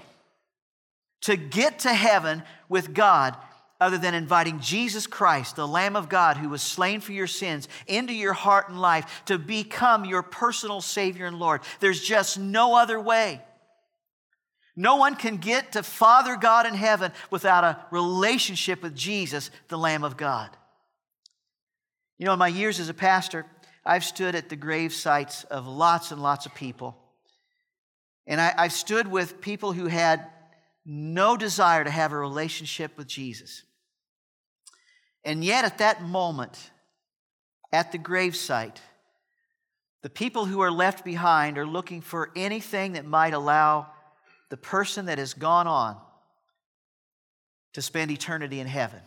to 1.20 1.36
get 1.36 1.78
to 1.78 1.94
heaven 1.94 2.42
with 2.68 2.92
God 2.92 3.36
other 3.80 3.98
than 3.98 4.14
inviting 4.14 4.60
Jesus 4.60 5.06
Christ, 5.06 5.56
the 5.56 5.66
Lamb 5.66 5.96
of 5.96 6.08
God 6.08 6.36
who 6.36 6.48
was 6.48 6.62
slain 6.62 7.00
for 7.00 7.12
your 7.12 7.26
sins, 7.26 7.68
into 7.86 8.12
your 8.12 8.32
heart 8.32 8.68
and 8.68 8.80
life 8.80 9.24
to 9.26 9.38
become 9.38 10.04
your 10.04 10.22
personal 10.22 10.80
Savior 10.80 11.26
and 11.26 11.38
Lord. 11.38 11.60
There's 11.80 12.00
just 12.00 12.38
no 12.38 12.76
other 12.76 13.00
way. 13.00 13.42
No 14.76 14.96
one 14.96 15.14
can 15.14 15.36
get 15.36 15.72
to 15.72 15.82
Father 15.82 16.36
God 16.36 16.66
in 16.66 16.74
heaven 16.74 17.12
without 17.30 17.64
a 17.64 17.78
relationship 17.90 18.82
with 18.82 18.94
Jesus, 18.94 19.50
the 19.68 19.78
Lamb 19.78 20.02
of 20.02 20.16
God. 20.16 20.50
You 22.18 22.26
know, 22.26 22.32
in 22.32 22.38
my 22.38 22.48
years 22.48 22.80
as 22.80 22.88
a 22.88 22.94
pastor, 22.94 23.46
I've 23.84 24.04
stood 24.04 24.34
at 24.34 24.48
the 24.48 24.56
grave 24.56 24.92
sites 24.92 25.44
of 25.44 25.66
lots 25.66 26.10
and 26.10 26.22
lots 26.22 26.46
of 26.46 26.54
people. 26.54 26.96
And 28.26 28.40
I, 28.40 28.62
have 28.62 28.72
stood 28.72 29.06
with 29.06 29.40
people 29.40 29.72
who 29.72 29.86
had 29.86 30.26
no 30.84 31.36
desire 31.36 31.84
to 31.84 31.90
have 31.90 32.12
a 32.12 32.18
relationship 32.18 32.96
with 32.96 33.06
Jesus. 33.06 33.62
And 35.24 35.42
yet, 35.42 35.64
at 35.64 35.78
that 35.78 36.02
moment, 36.02 36.70
at 37.72 37.92
the 37.92 37.98
gravesite, 37.98 38.76
the 40.02 40.10
people 40.10 40.44
who 40.44 40.60
are 40.60 40.70
left 40.70 41.04
behind 41.04 41.56
are 41.56 41.66
looking 41.66 42.02
for 42.02 42.30
anything 42.36 42.92
that 42.92 43.06
might 43.06 43.32
allow 43.32 43.86
the 44.50 44.56
person 44.58 45.06
that 45.06 45.18
has 45.18 45.32
gone 45.32 45.66
on 45.66 45.96
to 47.72 47.80
spend 47.80 48.10
eternity 48.10 48.60
in 48.60 48.66
heaven. 48.66 49.00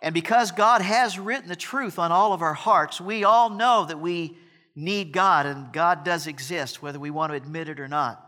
And 0.00 0.14
because 0.14 0.52
God 0.52 0.82
has 0.82 1.18
written 1.18 1.48
the 1.48 1.56
truth 1.56 1.98
on 1.98 2.12
all 2.12 2.32
of 2.32 2.42
our 2.42 2.54
hearts, 2.54 3.00
we 3.00 3.24
all 3.24 3.50
know 3.50 3.84
that 3.86 3.98
we 3.98 4.36
need 4.76 5.12
God 5.12 5.46
and 5.46 5.72
God 5.72 6.04
does 6.04 6.26
exist, 6.26 6.80
whether 6.80 7.00
we 7.00 7.10
want 7.10 7.32
to 7.32 7.36
admit 7.36 7.68
it 7.68 7.80
or 7.80 7.88
not. 7.88 8.25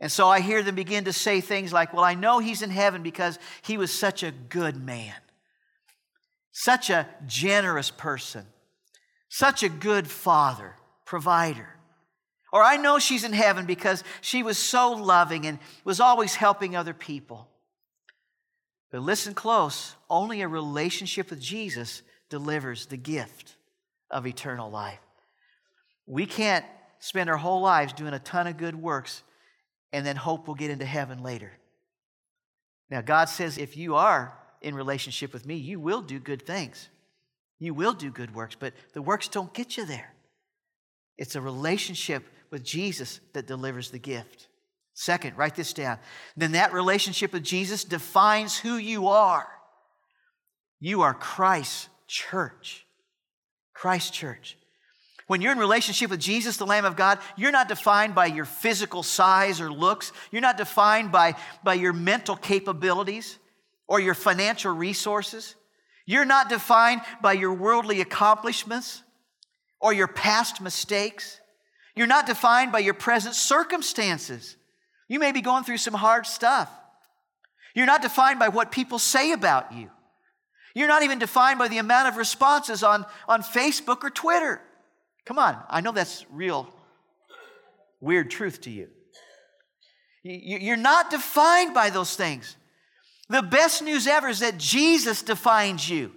And 0.00 0.12
so 0.12 0.28
I 0.28 0.40
hear 0.40 0.62
them 0.62 0.76
begin 0.76 1.04
to 1.04 1.12
say 1.12 1.40
things 1.40 1.72
like, 1.72 1.92
Well, 1.92 2.04
I 2.04 2.14
know 2.14 2.38
he's 2.38 2.62
in 2.62 2.70
heaven 2.70 3.02
because 3.02 3.38
he 3.62 3.76
was 3.76 3.92
such 3.92 4.22
a 4.22 4.30
good 4.30 4.76
man, 4.76 5.14
such 6.52 6.90
a 6.90 7.08
generous 7.26 7.90
person, 7.90 8.46
such 9.28 9.62
a 9.62 9.68
good 9.68 10.08
father, 10.08 10.76
provider. 11.04 11.74
Or 12.52 12.62
I 12.62 12.76
know 12.76 12.98
she's 12.98 13.24
in 13.24 13.32
heaven 13.32 13.66
because 13.66 14.04
she 14.20 14.42
was 14.42 14.56
so 14.56 14.92
loving 14.92 15.46
and 15.46 15.58
was 15.84 16.00
always 16.00 16.34
helping 16.34 16.74
other 16.74 16.94
people. 16.94 17.48
But 18.90 19.02
listen 19.02 19.34
close 19.34 19.94
only 20.08 20.40
a 20.40 20.48
relationship 20.48 21.28
with 21.28 21.40
Jesus 21.40 22.02
delivers 22.30 22.86
the 22.86 22.96
gift 22.96 23.56
of 24.10 24.26
eternal 24.26 24.70
life. 24.70 25.00
We 26.06 26.24
can't 26.24 26.64
spend 27.00 27.28
our 27.28 27.36
whole 27.36 27.60
lives 27.60 27.92
doing 27.92 28.14
a 28.14 28.18
ton 28.18 28.46
of 28.46 28.56
good 28.56 28.74
works 28.74 29.22
and 29.92 30.04
then 30.04 30.16
hope 30.16 30.46
we'll 30.46 30.54
get 30.54 30.70
into 30.70 30.84
heaven 30.84 31.22
later. 31.22 31.52
Now, 32.90 33.00
God 33.00 33.28
says 33.28 33.58
if 33.58 33.76
you 33.76 33.96
are 33.96 34.36
in 34.60 34.74
relationship 34.74 35.32
with 35.32 35.46
me, 35.46 35.56
you 35.56 35.80
will 35.80 36.02
do 36.02 36.18
good 36.18 36.46
things. 36.46 36.88
You 37.58 37.74
will 37.74 37.92
do 37.92 38.10
good 38.10 38.34
works, 38.34 38.56
but 38.58 38.74
the 38.92 39.02
works 39.02 39.28
don't 39.28 39.52
get 39.52 39.76
you 39.76 39.84
there. 39.84 40.14
It's 41.16 41.34
a 41.34 41.40
relationship 41.40 42.24
with 42.50 42.64
Jesus 42.64 43.20
that 43.32 43.46
delivers 43.46 43.90
the 43.90 43.98
gift. 43.98 44.48
Second, 44.94 45.36
write 45.36 45.54
this 45.54 45.72
down. 45.72 45.98
Then 46.36 46.52
that 46.52 46.72
relationship 46.72 47.32
with 47.32 47.44
Jesus 47.44 47.84
defines 47.84 48.58
who 48.58 48.76
you 48.76 49.08
are. 49.08 49.48
You 50.80 51.02
are 51.02 51.14
Christ's 51.14 51.88
church. 52.06 52.84
Christ's 53.74 54.10
church. 54.10 54.57
When 55.28 55.42
you're 55.42 55.52
in 55.52 55.58
relationship 55.58 56.10
with 56.10 56.20
Jesus, 56.20 56.56
the 56.56 56.66
Lamb 56.66 56.86
of 56.86 56.96
God, 56.96 57.18
you're 57.36 57.52
not 57.52 57.68
defined 57.68 58.14
by 58.14 58.26
your 58.26 58.46
physical 58.46 59.02
size 59.02 59.60
or 59.60 59.70
looks. 59.70 60.10
You're 60.30 60.42
not 60.42 60.56
defined 60.56 61.12
by, 61.12 61.36
by 61.62 61.74
your 61.74 61.92
mental 61.92 62.34
capabilities 62.34 63.38
or 63.86 64.00
your 64.00 64.14
financial 64.14 64.72
resources. 64.72 65.54
You're 66.06 66.24
not 66.24 66.48
defined 66.48 67.02
by 67.20 67.34
your 67.34 67.52
worldly 67.52 68.00
accomplishments 68.00 69.02
or 69.80 69.92
your 69.92 70.08
past 70.08 70.62
mistakes. 70.62 71.38
You're 71.94 72.06
not 72.06 72.26
defined 72.26 72.72
by 72.72 72.78
your 72.78 72.94
present 72.94 73.34
circumstances. 73.34 74.56
You 75.08 75.18
may 75.18 75.32
be 75.32 75.42
going 75.42 75.64
through 75.64 75.76
some 75.76 75.94
hard 75.94 76.26
stuff. 76.26 76.70
You're 77.74 77.84
not 77.84 78.00
defined 78.00 78.38
by 78.38 78.48
what 78.48 78.72
people 78.72 78.98
say 78.98 79.32
about 79.32 79.74
you. 79.74 79.90
You're 80.74 80.88
not 80.88 81.02
even 81.02 81.18
defined 81.18 81.58
by 81.58 81.68
the 81.68 81.78
amount 81.78 82.08
of 82.08 82.16
responses 82.16 82.82
on, 82.82 83.04
on 83.28 83.42
Facebook 83.42 84.02
or 84.02 84.10
Twitter. 84.10 84.62
Come 85.28 85.38
on, 85.38 85.58
I 85.68 85.82
know 85.82 85.92
that's 85.92 86.24
real 86.32 86.72
weird 88.00 88.30
truth 88.30 88.62
to 88.62 88.70
you. 88.70 88.88
You're 90.22 90.78
not 90.78 91.10
defined 91.10 91.74
by 91.74 91.90
those 91.90 92.16
things. 92.16 92.56
The 93.28 93.42
best 93.42 93.82
news 93.82 94.06
ever 94.06 94.28
is 94.28 94.40
that 94.40 94.56
Jesus 94.56 95.20
defines 95.20 95.88
you. 95.88 96.12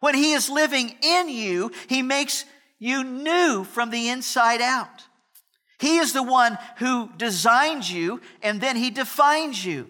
When 0.00 0.16
He 0.16 0.32
is 0.32 0.50
living 0.50 0.96
in 1.02 1.28
you, 1.28 1.70
He 1.86 2.02
makes 2.02 2.44
you 2.80 3.04
new 3.04 3.62
from 3.62 3.90
the 3.90 4.08
inside 4.08 4.60
out. 4.60 5.04
He 5.78 5.98
is 5.98 6.12
the 6.12 6.24
one 6.24 6.58
who 6.78 7.10
designed 7.16 7.88
you 7.88 8.20
and 8.42 8.60
then 8.60 8.74
He 8.74 8.90
defines 8.90 9.64
you. 9.64 9.88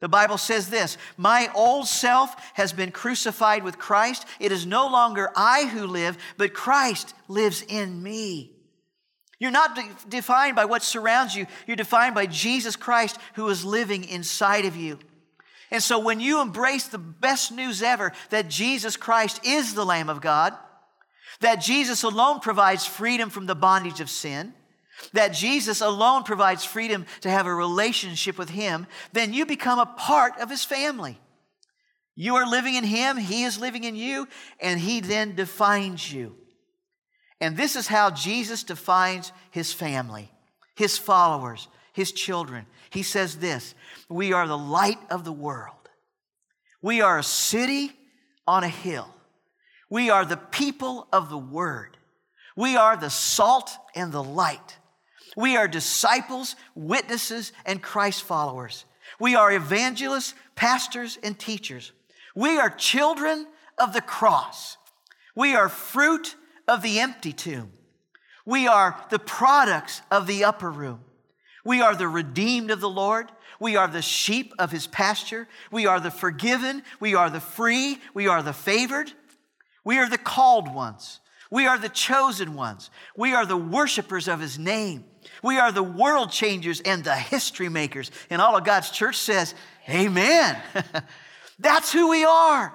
The 0.00 0.08
Bible 0.08 0.38
says 0.38 0.70
this 0.70 0.96
My 1.16 1.50
old 1.54 1.88
self 1.88 2.34
has 2.54 2.72
been 2.72 2.92
crucified 2.92 3.64
with 3.64 3.78
Christ. 3.78 4.26
It 4.38 4.52
is 4.52 4.66
no 4.66 4.86
longer 4.86 5.30
I 5.34 5.66
who 5.66 5.86
live, 5.86 6.16
but 6.36 6.54
Christ 6.54 7.14
lives 7.26 7.62
in 7.66 8.02
me. 8.02 8.52
You're 9.40 9.50
not 9.50 9.76
de- 9.76 9.88
defined 10.08 10.56
by 10.56 10.64
what 10.64 10.82
surrounds 10.82 11.34
you, 11.34 11.46
you're 11.66 11.76
defined 11.76 12.14
by 12.14 12.26
Jesus 12.26 12.76
Christ 12.76 13.18
who 13.34 13.48
is 13.48 13.64
living 13.64 14.04
inside 14.04 14.64
of 14.64 14.76
you. 14.76 14.98
And 15.70 15.82
so 15.82 15.98
when 15.98 16.18
you 16.18 16.40
embrace 16.40 16.88
the 16.88 16.98
best 16.98 17.52
news 17.52 17.82
ever 17.82 18.12
that 18.30 18.48
Jesus 18.48 18.96
Christ 18.96 19.44
is 19.44 19.74
the 19.74 19.84
Lamb 19.84 20.08
of 20.08 20.20
God, 20.20 20.54
that 21.40 21.56
Jesus 21.56 22.02
alone 22.02 22.40
provides 22.40 22.86
freedom 22.86 23.30
from 23.30 23.46
the 23.46 23.54
bondage 23.54 24.00
of 24.00 24.10
sin, 24.10 24.54
that 25.12 25.28
Jesus 25.28 25.80
alone 25.80 26.24
provides 26.24 26.64
freedom 26.64 27.06
to 27.20 27.30
have 27.30 27.46
a 27.46 27.54
relationship 27.54 28.38
with 28.38 28.50
Him, 28.50 28.86
then 29.12 29.32
you 29.32 29.46
become 29.46 29.78
a 29.78 29.86
part 29.86 30.38
of 30.40 30.50
His 30.50 30.64
family. 30.64 31.18
You 32.14 32.34
are 32.34 32.50
living 32.50 32.74
in 32.74 32.84
Him, 32.84 33.16
He 33.16 33.44
is 33.44 33.60
living 33.60 33.84
in 33.84 33.94
you, 33.94 34.26
and 34.60 34.80
He 34.80 35.00
then 35.00 35.36
defines 35.36 36.12
you. 36.12 36.34
And 37.40 37.56
this 37.56 37.76
is 37.76 37.86
how 37.86 38.10
Jesus 38.10 38.64
defines 38.64 39.32
His 39.52 39.72
family, 39.72 40.30
His 40.74 40.98
followers, 40.98 41.68
His 41.92 42.10
children. 42.10 42.66
He 42.90 43.04
says 43.04 43.36
this 43.36 43.74
We 44.08 44.32
are 44.32 44.48
the 44.48 44.58
light 44.58 44.98
of 45.10 45.24
the 45.24 45.32
world, 45.32 45.88
we 46.82 47.00
are 47.00 47.18
a 47.18 47.24
city 47.24 47.92
on 48.46 48.64
a 48.64 48.68
hill, 48.68 49.08
we 49.88 50.10
are 50.10 50.24
the 50.24 50.36
people 50.36 51.06
of 51.12 51.30
the 51.30 51.38
Word, 51.38 51.96
we 52.56 52.76
are 52.76 52.96
the 52.96 53.10
salt 53.10 53.70
and 53.94 54.10
the 54.10 54.24
light. 54.24 54.77
We 55.38 55.56
are 55.56 55.68
disciples, 55.68 56.56
witnesses, 56.74 57.52
and 57.64 57.80
Christ 57.80 58.24
followers. 58.24 58.84
We 59.20 59.36
are 59.36 59.52
evangelists, 59.52 60.34
pastors, 60.56 61.16
and 61.22 61.38
teachers. 61.38 61.92
We 62.34 62.58
are 62.58 62.68
children 62.68 63.46
of 63.78 63.92
the 63.92 64.00
cross. 64.00 64.78
We 65.36 65.54
are 65.54 65.68
fruit 65.68 66.34
of 66.66 66.82
the 66.82 66.98
empty 66.98 67.32
tomb. 67.32 67.70
We 68.44 68.66
are 68.66 69.00
the 69.10 69.20
products 69.20 70.02
of 70.10 70.26
the 70.26 70.42
upper 70.42 70.72
room. 70.72 71.02
We 71.64 71.82
are 71.82 71.94
the 71.94 72.08
redeemed 72.08 72.72
of 72.72 72.80
the 72.80 72.90
Lord. 72.90 73.30
We 73.60 73.76
are 73.76 73.86
the 73.86 74.02
sheep 74.02 74.52
of 74.58 74.72
his 74.72 74.88
pasture. 74.88 75.46
We 75.70 75.86
are 75.86 76.00
the 76.00 76.10
forgiven. 76.10 76.82
We 76.98 77.14
are 77.14 77.30
the 77.30 77.38
free. 77.38 78.00
We 78.12 78.26
are 78.26 78.42
the 78.42 78.52
favored. 78.52 79.12
We 79.84 79.98
are 79.98 80.10
the 80.10 80.18
called 80.18 80.74
ones. 80.74 81.20
We 81.50 81.66
are 81.66 81.78
the 81.78 81.88
chosen 81.88 82.54
ones. 82.54 82.90
We 83.16 83.34
are 83.34 83.46
the 83.46 83.56
worshipers 83.56 84.28
of 84.28 84.40
his 84.40 84.58
name. 84.58 85.04
We 85.42 85.58
are 85.58 85.72
the 85.72 85.82
world 85.82 86.30
changers 86.30 86.80
and 86.80 87.02
the 87.02 87.16
history 87.16 87.68
makers. 87.68 88.10
And 88.30 88.42
all 88.42 88.56
of 88.56 88.64
God's 88.64 88.90
church 88.90 89.16
says, 89.16 89.54
Amen. 89.88 90.56
That's 91.58 91.92
who 91.92 92.10
we 92.10 92.24
are. 92.24 92.74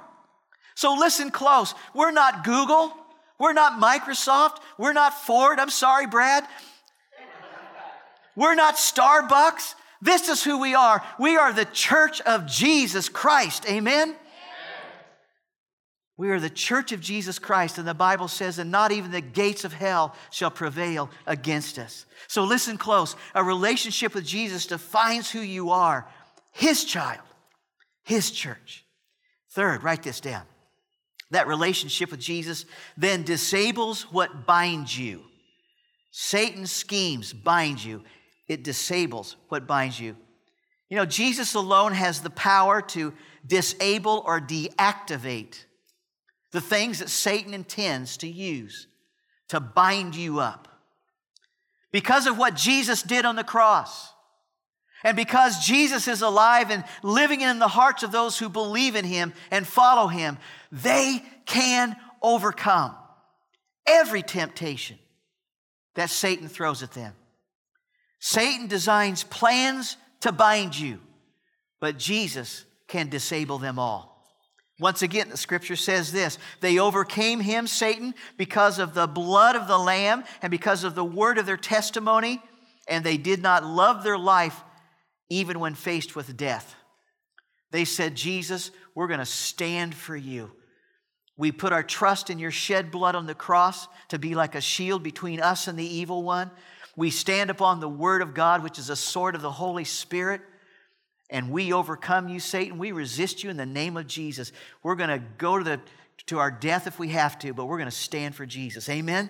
So 0.76 0.96
listen 0.96 1.30
close. 1.30 1.74
We're 1.94 2.12
not 2.12 2.44
Google. 2.44 2.92
We're 3.40 3.54
not 3.54 3.80
Microsoft. 3.82 4.58
We're 4.78 4.94
not 4.94 5.14
Ford. 5.14 5.60
I'm 5.60 5.70
sorry, 5.70 6.08
Brad. 6.08 6.48
We're 8.36 8.56
not 8.56 8.76
Starbucks. 8.76 9.76
This 10.02 10.28
is 10.28 10.44
who 10.44 10.60
we 10.60 10.74
are. 10.74 11.04
We 11.20 11.38
are 11.38 11.54
the 11.54 11.66
church 11.66 12.20
of 12.22 12.48
Jesus 12.48 13.08
Christ. 13.10 13.66
Amen? 13.70 14.16
We 16.16 16.30
are 16.30 16.40
the 16.40 16.50
church 16.50 16.92
of 16.92 17.02
Jesus 17.02 17.40
Christ, 17.40 17.80
and 17.80 17.88
the 17.88 17.96
Bible 17.96 18.28
says, 18.28 18.60
and 18.60 18.70
not 18.70 18.92
even 18.92 19.12
the 19.12 19.22
gates 19.22 19.64
of 19.64 19.74
hell 19.74 20.16
shall 20.30 20.52
prevail 20.52 21.10
against 21.26 21.80
us. 21.80 22.06
So 22.28 22.44
listen 22.44 22.78
close. 22.78 23.16
A 23.34 23.44
relationship 23.44 24.14
with 24.14 24.26
Jesus 24.26 24.68
defines 24.68 25.32
who 25.32 25.40
you 25.40 25.72
are, 25.72 26.08
His 26.52 26.84
child, 26.84 27.24
His 28.04 28.30
church. 28.30 28.86
Third, 29.52 29.84
write 29.84 30.04
this 30.04 30.20
down. 30.20 30.44
That 31.32 31.48
relationship 31.48 32.12
with 32.12 32.20
Jesus 32.20 32.66
then 32.96 33.24
disables 33.24 34.04
what 34.12 34.46
binds 34.46 34.96
you. 34.98 35.24
Satan's 36.12 36.72
schemes 36.72 37.34
bind 37.34 37.84
you, 37.84 38.04
it 38.48 38.64
disables 38.64 39.36
what 39.50 39.66
binds 39.66 40.00
you. 40.00 40.16
You 40.90 40.98
know, 40.98 41.06
Jesus 41.08 41.56
alone 41.56 41.94
has 41.94 42.22
the 42.22 42.30
power 42.30 42.84
to 42.84 43.14
disable 43.48 44.22
or 44.28 44.40
deactivate 44.40 45.66
the 46.54 46.62
things 46.62 47.00
that 47.00 47.10
Satan 47.10 47.54
intends 47.54 48.16
to 48.18 48.28
use 48.28 48.88
to 49.50 49.60
bind 49.60 50.16
you 50.16 50.40
up. 50.40 50.68
Because 51.92 52.26
of 52.28 52.38
what 52.38 52.56
Jesus 52.56 53.04
did 53.04 53.26
on 53.26 53.36
the 53.36 53.44
cross, 53.44 54.14
and 55.04 55.18
because 55.18 55.66
Jesus 55.66 56.08
is 56.08 56.22
alive 56.22 56.72
and 56.72 56.86
living 57.02 57.42
in 57.42 57.60
the 57.60 57.68
hearts 57.68 58.04
of 58.04 58.12
those 58.12 58.40
who 58.40 58.48
believe 58.48 58.96
in 58.96 59.04
him 59.04 59.34
and 59.52 59.68
follow 59.68 60.08
him, 60.08 60.38
they 60.72 61.22
can 61.46 61.96
overcome 62.22 62.96
every 63.86 64.22
temptation 64.22 64.98
that 65.96 66.10
Satan 66.10 66.48
throws 66.48 66.82
at 66.82 66.94
them. 66.94 67.14
Satan 68.20 68.68
designs 68.68 69.24
plans 69.24 69.98
to 70.22 70.32
bind 70.32 70.80
you, 70.80 71.00
but 71.82 71.98
Jesus 71.98 72.64
can 72.88 73.10
disable 73.10 73.58
them 73.58 73.78
all. 73.78 74.13
Once 74.84 75.02
again, 75.02 75.30
the 75.30 75.38
scripture 75.38 75.78
says 75.78 76.12
this 76.12 76.38
they 76.60 76.78
overcame 76.78 77.40
him, 77.40 77.68
Satan, 77.68 78.14
because 78.36 78.80
of 78.80 78.94
the 78.94 79.08
blood 79.08 79.56
of 79.56 79.66
the 79.66 79.78
Lamb 79.78 80.26
and 80.42 80.52
because 80.52 80.84
of 80.84 80.94
the 80.94 81.06
word 81.06 81.38
of 81.38 81.46
their 81.46 81.56
testimony, 81.56 82.42
and 82.90 83.02
they 83.02 83.16
did 83.16 83.42
not 83.42 83.64
love 83.64 84.04
their 84.04 84.18
life 84.18 84.62
even 85.30 85.62
when 85.62 85.74
faced 85.74 86.18
with 86.18 86.36
death. 86.36 86.76
They 87.72 87.86
said, 87.86 88.16
Jesus, 88.16 88.72
we're 88.94 89.08
going 89.08 89.22
to 89.22 89.26
stand 89.26 89.96
for 89.96 90.18
you. 90.18 90.52
We 91.38 91.54
put 91.54 91.72
our 91.72 91.82
trust 91.82 92.30
in 92.30 92.38
your 92.38 92.52
shed 92.52 92.92
blood 92.92 93.16
on 93.16 93.26
the 93.26 93.34
cross 93.34 93.88
to 94.10 94.20
be 94.20 94.36
like 94.36 94.54
a 94.54 94.60
shield 94.60 95.02
between 95.02 95.40
us 95.40 95.70
and 95.70 95.80
the 95.80 95.96
evil 95.96 96.24
one. 96.24 96.52
We 96.98 97.10
stand 97.10 97.50
upon 97.50 97.80
the 97.80 97.88
word 97.88 98.22
of 98.22 98.34
God, 98.34 98.62
which 98.62 98.78
is 98.78 98.90
a 98.90 98.98
sword 98.98 99.36
of 99.36 99.42
the 99.42 99.50
Holy 99.50 99.86
Spirit 99.86 100.42
and 101.34 101.50
we 101.50 101.74
overcome 101.74 102.30
you, 102.30 102.40
Satan. 102.40 102.78
We 102.78 102.92
resist 102.92 103.44
you 103.44 103.50
in 103.50 103.58
the 103.58 103.66
name 103.66 103.98
of 103.98 104.06
Jesus. 104.06 104.52
We're 104.84 104.96
going 104.96 105.10
to 105.10 105.22
go 105.40 105.58
to, 105.58 105.64
the, 105.64 105.82
to 106.28 106.38
our 106.38 106.52
death 106.52 106.86
if 106.86 107.00
we 107.00 107.10
have 107.10 107.40
to, 107.40 107.54
but 107.56 107.66
we're 107.66 107.80
going 107.80 107.90
to 107.90 107.92
stand 107.92 108.36
for 108.36 108.46
Jesus. 108.46 108.88
Amen? 108.88 109.26
Amen? 109.26 109.30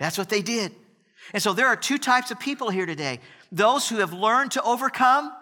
That's 0.00 0.18
what 0.18 0.28
they 0.28 0.42
did. 0.42 0.74
And 1.32 1.40
so 1.40 1.52
there 1.52 1.68
are 1.68 1.76
two 1.76 1.98
types 1.98 2.32
of 2.32 2.40
people 2.40 2.68
here 2.68 2.84
today 2.84 3.20
those 3.52 3.88
who 3.88 3.98
have 3.98 4.12
learned 4.12 4.52
to 4.52 4.62
overcome 4.62 5.32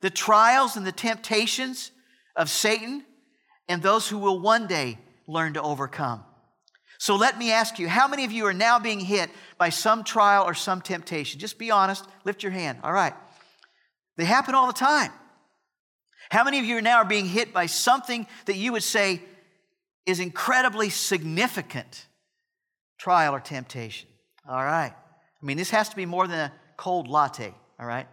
the 0.00 0.10
trials 0.10 0.76
and 0.76 0.86
the 0.86 0.92
temptations 0.92 1.90
of 2.36 2.50
Satan, 2.50 3.04
and 3.68 3.82
those 3.82 4.08
who 4.08 4.18
will 4.18 4.40
one 4.40 4.66
day 4.66 4.98
learn 5.26 5.54
to 5.54 5.62
overcome. 5.62 6.24
So 6.98 7.14
let 7.14 7.38
me 7.38 7.52
ask 7.52 7.78
you, 7.78 7.88
how 7.88 8.08
many 8.08 8.24
of 8.24 8.32
you 8.32 8.46
are 8.46 8.52
now 8.52 8.80
being 8.80 9.00
hit 9.00 9.30
by 9.58 9.68
some 9.68 10.02
trial 10.02 10.44
or 10.44 10.54
some 10.54 10.80
temptation? 10.80 11.38
Just 11.38 11.58
be 11.58 11.70
honest, 11.70 12.04
lift 12.24 12.42
your 12.42 12.52
hand. 12.52 12.78
All 12.82 12.92
right. 12.92 13.14
They 14.18 14.24
happen 14.24 14.54
all 14.54 14.66
the 14.66 14.74
time. 14.74 15.12
How 16.28 16.44
many 16.44 16.58
of 16.58 16.66
you 16.66 16.82
now 16.82 16.98
are 16.98 17.04
being 17.04 17.24
hit 17.24 17.54
by 17.54 17.66
something 17.66 18.26
that 18.44 18.56
you 18.56 18.72
would 18.72 18.82
say 18.82 19.22
is 20.04 20.20
incredibly 20.20 20.90
significant 20.90 22.06
trial 22.98 23.34
or 23.34 23.40
temptation? 23.40 24.08
All 24.46 24.62
right. 24.62 24.92
I 24.92 25.46
mean, 25.46 25.56
this 25.56 25.70
has 25.70 25.88
to 25.88 25.96
be 25.96 26.04
more 26.04 26.26
than 26.26 26.38
a 26.38 26.52
cold 26.76 27.08
latte, 27.08 27.54
all 27.78 27.86
right? 27.86 28.06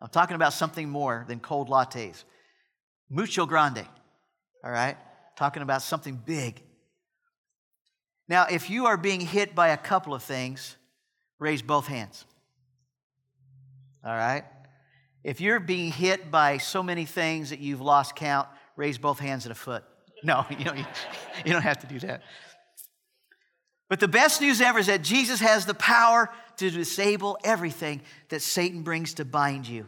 I'm 0.00 0.08
talking 0.08 0.36
about 0.36 0.52
something 0.52 0.88
more 0.88 1.24
than 1.26 1.40
cold 1.40 1.68
lattes. 1.68 2.22
Mucho 3.10 3.44
grande, 3.44 3.84
all 4.64 4.70
right? 4.70 4.96
Talking 5.36 5.62
about 5.62 5.82
something 5.82 6.14
big. 6.24 6.62
Now, 8.28 8.46
if 8.48 8.70
you 8.70 8.86
are 8.86 8.96
being 8.96 9.20
hit 9.20 9.54
by 9.54 9.68
a 9.68 9.76
couple 9.76 10.14
of 10.14 10.22
things, 10.22 10.76
raise 11.40 11.62
both 11.62 11.88
hands. 11.88 12.24
All 14.04 14.14
right? 14.14 14.44
If 15.24 15.40
you're 15.40 15.60
being 15.60 15.90
hit 15.90 16.30
by 16.30 16.58
so 16.58 16.82
many 16.82 17.04
things 17.04 17.50
that 17.50 17.58
you've 17.58 17.80
lost 17.80 18.14
count, 18.14 18.48
raise 18.76 18.98
both 18.98 19.18
hands 19.18 19.44
and 19.44 19.52
a 19.52 19.56
foot. 19.56 19.84
No, 20.22 20.46
you 20.50 20.64
don't, 20.64 20.78
you 21.44 21.52
don't 21.52 21.62
have 21.62 21.78
to 21.80 21.86
do 21.86 21.98
that. 22.00 22.22
But 23.88 24.00
the 24.00 24.08
best 24.08 24.40
news 24.40 24.60
ever 24.60 24.78
is 24.78 24.86
that 24.86 25.02
Jesus 25.02 25.40
has 25.40 25.64
the 25.64 25.74
power 25.74 26.30
to 26.58 26.70
disable 26.70 27.38
everything 27.42 28.02
that 28.28 28.42
Satan 28.42 28.82
brings 28.82 29.14
to 29.14 29.24
bind 29.24 29.66
you. 29.66 29.86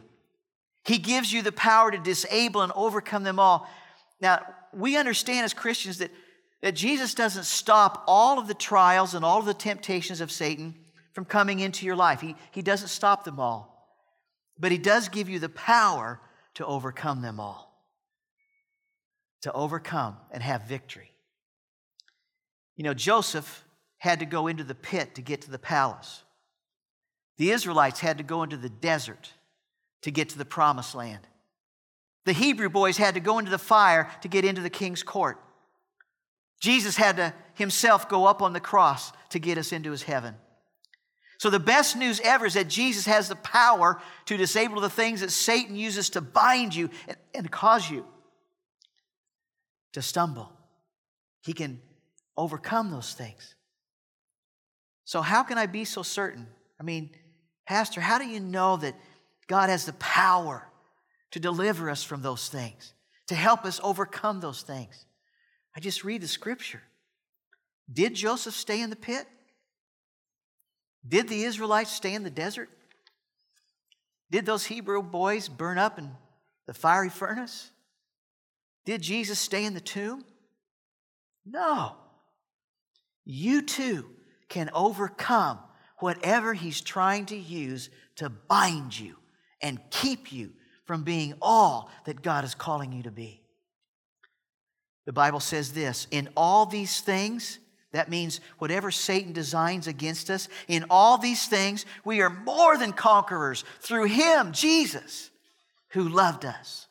He 0.83 0.97
gives 0.97 1.31
you 1.31 1.43
the 1.43 1.51
power 1.51 1.91
to 1.91 1.99
disable 1.99 2.63
and 2.63 2.71
overcome 2.75 3.23
them 3.23 3.39
all. 3.39 3.69
Now, 4.19 4.41
we 4.73 4.97
understand 4.97 5.45
as 5.45 5.53
Christians 5.53 5.99
that, 5.99 6.09
that 6.61 6.75
Jesus 6.75 7.13
doesn't 7.13 7.45
stop 7.45 8.03
all 8.07 8.39
of 8.39 8.47
the 8.47 8.55
trials 8.55 9.13
and 9.13 9.23
all 9.23 9.37
of 9.37 9.45
the 9.45 9.53
temptations 9.53 10.19
of 10.19 10.31
Satan 10.31 10.73
from 11.13 11.25
coming 11.25 11.59
into 11.59 11.85
your 11.85 11.95
life. 11.95 12.21
He, 12.21 12.35
he 12.49 12.63
doesn't 12.63 12.87
stop 12.87 13.23
them 13.23 13.39
all 13.39 13.70
but 14.61 14.71
He 14.71 14.77
does 14.77 15.09
give 15.09 15.27
you 15.27 15.39
the 15.39 15.49
power 15.49 16.21
to 16.53 16.65
overcome 16.65 17.21
them 17.21 17.39
all, 17.39 17.83
to 19.41 19.51
overcome 19.51 20.15
and 20.31 20.41
have 20.41 20.63
victory. 20.63 21.11
You 22.77 22.83
know, 22.83 22.93
Joseph 22.93 23.65
had 23.97 24.19
to 24.19 24.25
go 24.25 24.47
into 24.47 24.63
the 24.63 24.75
pit 24.75 25.15
to 25.15 25.21
get 25.21 25.41
to 25.41 25.51
the 25.51 25.59
palace. 25.59 26.23
The 27.37 27.51
Israelites 27.51 27.99
had 27.99 28.19
to 28.19 28.23
go 28.23 28.43
into 28.43 28.57
the 28.57 28.69
desert 28.69 29.33
to 30.03 30.11
get 30.11 30.29
to 30.29 30.37
the 30.37 30.45
promised 30.45 30.95
land. 30.95 31.27
The 32.25 32.33
Hebrew 32.33 32.69
boys 32.69 32.97
had 32.97 33.15
to 33.15 33.19
go 33.19 33.39
into 33.39 33.51
the 33.51 33.57
fire 33.57 34.09
to 34.21 34.27
get 34.27 34.45
into 34.45 34.61
the 34.61 34.69
king's 34.69 35.03
court. 35.03 35.39
Jesus 36.59 36.95
had 36.95 37.17
to 37.17 37.33
himself 37.55 38.07
go 38.07 38.25
up 38.25 38.41
on 38.41 38.53
the 38.53 38.59
cross 38.59 39.11
to 39.29 39.39
get 39.39 39.57
us 39.57 39.71
into 39.71 39.91
his 39.91 40.03
heaven. 40.03 40.35
So, 41.41 41.49
the 41.49 41.59
best 41.59 41.97
news 41.97 42.21
ever 42.23 42.45
is 42.45 42.53
that 42.53 42.67
Jesus 42.67 43.07
has 43.07 43.27
the 43.27 43.35
power 43.35 43.99
to 44.25 44.37
disable 44.37 44.79
the 44.79 44.91
things 44.91 45.21
that 45.21 45.31
Satan 45.31 45.75
uses 45.75 46.11
to 46.11 46.21
bind 46.21 46.75
you 46.75 46.91
and, 47.07 47.17
and 47.33 47.49
cause 47.49 47.89
you 47.89 48.05
to 49.93 50.03
stumble. 50.03 50.51
He 51.41 51.53
can 51.53 51.81
overcome 52.37 52.91
those 52.91 53.13
things. 53.13 53.55
So, 55.03 55.23
how 55.23 55.41
can 55.41 55.57
I 55.57 55.65
be 55.65 55.83
so 55.83 56.03
certain? 56.03 56.45
I 56.79 56.83
mean, 56.83 57.09
Pastor, 57.65 58.01
how 58.01 58.19
do 58.19 58.27
you 58.27 58.39
know 58.39 58.77
that 58.77 58.93
God 59.47 59.71
has 59.71 59.87
the 59.87 59.93
power 59.93 60.67
to 61.31 61.39
deliver 61.39 61.89
us 61.89 62.03
from 62.03 62.21
those 62.21 62.49
things, 62.49 62.93
to 63.29 63.33
help 63.33 63.65
us 63.65 63.81
overcome 63.83 64.41
those 64.41 64.61
things? 64.61 65.05
I 65.75 65.79
just 65.79 66.03
read 66.03 66.21
the 66.21 66.27
scripture. 66.27 66.83
Did 67.91 68.13
Joseph 68.13 68.53
stay 68.53 68.79
in 68.79 68.91
the 68.91 68.95
pit? 68.95 69.25
Did 71.07 71.27
the 71.27 71.43
Israelites 71.43 71.91
stay 71.91 72.13
in 72.13 72.23
the 72.23 72.29
desert? 72.29 72.69
Did 74.29 74.45
those 74.45 74.65
Hebrew 74.65 75.01
boys 75.01 75.49
burn 75.49 75.77
up 75.77 75.97
in 75.97 76.11
the 76.67 76.73
fiery 76.73 77.09
furnace? 77.09 77.71
Did 78.85 79.01
Jesus 79.01 79.39
stay 79.39 79.65
in 79.65 79.73
the 79.73 79.81
tomb? 79.81 80.23
No. 81.45 81.95
You 83.25 83.61
too 83.61 84.05
can 84.47 84.69
overcome 84.73 85.59
whatever 85.99 86.53
he's 86.53 86.81
trying 86.81 87.25
to 87.27 87.35
use 87.35 87.89
to 88.15 88.29
bind 88.29 88.97
you 88.97 89.15
and 89.61 89.79
keep 89.91 90.31
you 90.31 90.51
from 90.85 91.03
being 91.03 91.33
all 91.41 91.89
that 92.05 92.21
God 92.21 92.43
is 92.43 92.55
calling 92.55 92.91
you 92.91 93.03
to 93.03 93.11
be. 93.11 93.41
The 95.05 95.13
Bible 95.13 95.39
says 95.39 95.73
this 95.73 96.07
in 96.11 96.29
all 96.35 96.65
these 96.65 97.01
things, 97.01 97.59
that 97.91 98.09
means 98.09 98.39
whatever 98.57 98.89
Satan 98.89 99.33
designs 99.33 99.87
against 99.87 100.29
us, 100.29 100.47
in 100.67 100.85
all 100.89 101.17
these 101.17 101.47
things, 101.47 101.85
we 102.05 102.21
are 102.21 102.29
more 102.29 102.77
than 102.77 102.93
conquerors 102.93 103.65
through 103.81 104.05
Him, 104.05 104.53
Jesus, 104.53 105.29
who 105.89 106.07
loved 106.07 106.45
us. 106.45 106.87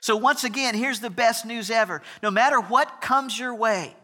So, 0.00 0.16
once 0.16 0.44
again, 0.44 0.74
here's 0.74 1.00
the 1.00 1.10
best 1.10 1.46
news 1.46 1.70
ever. 1.70 2.02
No 2.22 2.30
matter 2.30 2.60
what 2.60 3.00
comes 3.00 3.38
your 3.38 3.54
way, 3.54 3.94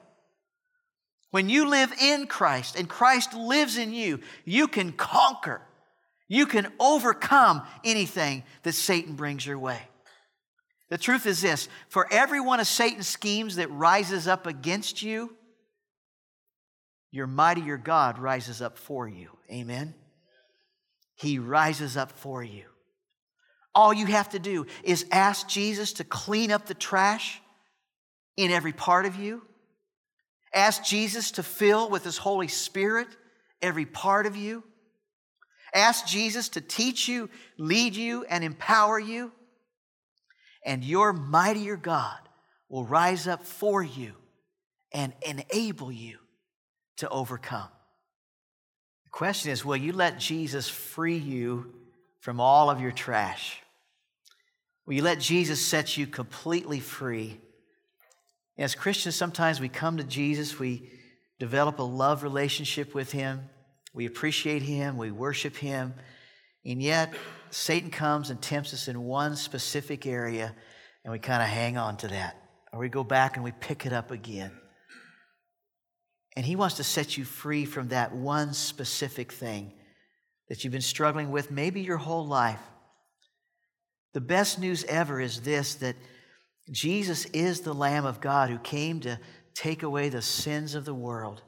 when 1.30 1.48
you 1.48 1.68
live 1.68 1.92
in 2.00 2.26
Christ 2.26 2.76
and 2.76 2.88
Christ 2.88 3.34
lives 3.34 3.76
in 3.76 3.92
you, 3.92 4.20
you 4.44 4.66
can 4.66 4.92
conquer. 4.92 5.60
You 6.28 6.46
can 6.46 6.72
overcome 6.80 7.62
anything 7.84 8.44
that 8.62 8.72
Satan 8.72 9.14
brings 9.14 9.44
your 9.44 9.58
way. 9.58 9.80
The 10.90 10.98
truth 10.98 11.26
is 11.26 11.42
this 11.42 11.68
for 11.88 12.06
every 12.12 12.40
one 12.40 12.60
of 12.60 12.66
Satan's 12.66 13.08
schemes 13.08 13.56
that 13.56 13.70
rises 13.70 14.28
up 14.28 14.46
against 14.46 15.02
you, 15.02 15.34
your 17.14 17.28
mightier 17.28 17.76
God 17.76 18.18
rises 18.18 18.60
up 18.60 18.76
for 18.76 19.06
you. 19.06 19.30
Amen. 19.48 19.94
He 21.14 21.38
rises 21.38 21.96
up 21.96 22.10
for 22.10 22.42
you. 22.42 22.64
All 23.72 23.94
you 23.94 24.06
have 24.06 24.30
to 24.30 24.40
do 24.40 24.66
is 24.82 25.06
ask 25.12 25.46
Jesus 25.46 25.92
to 25.94 26.04
clean 26.04 26.50
up 26.50 26.66
the 26.66 26.74
trash 26.74 27.40
in 28.36 28.50
every 28.50 28.72
part 28.72 29.06
of 29.06 29.14
you. 29.14 29.42
Ask 30.52 30.82
Jesus 30.82 31.30
to 31.32 31.44
fill 31.44 31.88
with 31.88 32.02
His 32.02 32.18
Holy 32.18 32.48
Spirit 32.48 33.06
every 33.62 33.86
part 33.86 34.26
of 34.26 34.34
you. 34.34 34.64
Ask 35.72 36.08
Jesus 36.08 36.48
to 36.50 36.60
teach 36.60 37.06
you, 37.06 37.30
lead 37.56 37.94
you, 37.94 38.24
and 38.24 38.42
empower 38.42 38.98
you. 38.98 39.30
And 40.66 40.82
your 40.82 41.12
mightier 41.12 41.76
God 41.76 42.18
will 42.68 42.84
rise 42.84 43.28
up 43.28 43.44
for 43.46 43.84
you 43.84 44.14
and 44.92 45.12
enable 45.24 45.92
you 45.92 46.18
to 46.98 47.08
overcome. 47.08 47.68
The 49.04 49.10
question 49.10 49.50
is 49.50 49.64
will 49.64 49.76
you 49.76 49.92
let 49.92 50.18
Jesus 50.18 50.68
free 50.68 51.16
you 51.16 51.74
from 52.20 52.40
all 52.40 52.70
of 52.70 52.80
your 52.80 52.92
trash? 52.92 53.60
Will 54.86 54.94
you 54.94 55.02
let 55.02 55.20
Jesus 55.20 55.64
set 55.64 55.96
you 55.96 56.06
completely 56.06 56.80
free? 56.80 57.40
As 58.56 58.74
Christians, 58.74 59.16
sometimes 59.16 59.60
we 59.60 59.68
come 59.68 59.96
to 59.96 60.04
Jesus, 60.04 60.58
we 60.58 60.90
develop 61.38 61.78
a 61.78 61.82
love 61.82 62.22
relationship 62.22 62.94
with 62.94 63.10
Him, 63.10 63.42
we 63.92 64.06
appreciate 64.06 64.62
Him, 64.62 64.96
we 64.96 65.10
worship 65.10 65.56
Him, 65.56 65.94
and 66.64 66.82
yet 66.82 67.14
Satan 67.50 67.90
comes 67.90 68.30
and 68.30 68.40
tempts 68.40 68.72
us 68.72 68.88
in 68.88 69.02
one 69.02 69.36
specific 69.36 70.06
area, 70.06 70.54
and 71.04 71.12
we 71.12 71.18
kind 71.18 71.42
of 71.42 71.48
hang 71.48 71.76
on 71.76 71.96
to 71.98 72.08
that. 72.08 72.36
Or 72.72 72.80
we 72.80 72.88
go 72.88 73.04
back 73.04 73.36
and 73.36 73.44
we 73.44 73.52
pick 73.52 73.86
it 73.86 73.92
up 73.92 74.10
again. 74.10 74.52
And 76.36 76.44
He 76.44 76.56
wants 76.56 76.76
to 76.76 76.84
set 76.84 77.16
you 77.16 77.24
free 77.24 77.64
from 77.64 77.88
that 77.88 78.14
one 78.14 78.54
specific 78.54 79.32
thing 79.32 79.72
that 80.48 80.62
you've 80.62 80.72
been 80.72 80.80
struggling 80.80 81.30
with 81.30 81.50
maybe 81.50 81.80
your 81.80 81.96
whole 81.96 82.26
life. 82.26 82.60
The 84.12 84.20
best 84.20 84.58
news 84.58 84.84
ever 84.84 85.20
is 85.20 85.40
this 85.40 85.74
that 85.76 85.96
Jesus 86.70 87.26
is 87.26 87.60
the 87.60 87.74
Lamb 87.74 88.06
of 88.06 88.20
God 88.20 88.50
who 88.50 88.58
came 88.58 89.00
to 89.00 89.18
take 89.54 89.82
away 89.82 90.08
the 90.08 90.22
sins 90.22 90.74
of 90.74 90.84
the 90.84 90.94
world. 90.94 91.42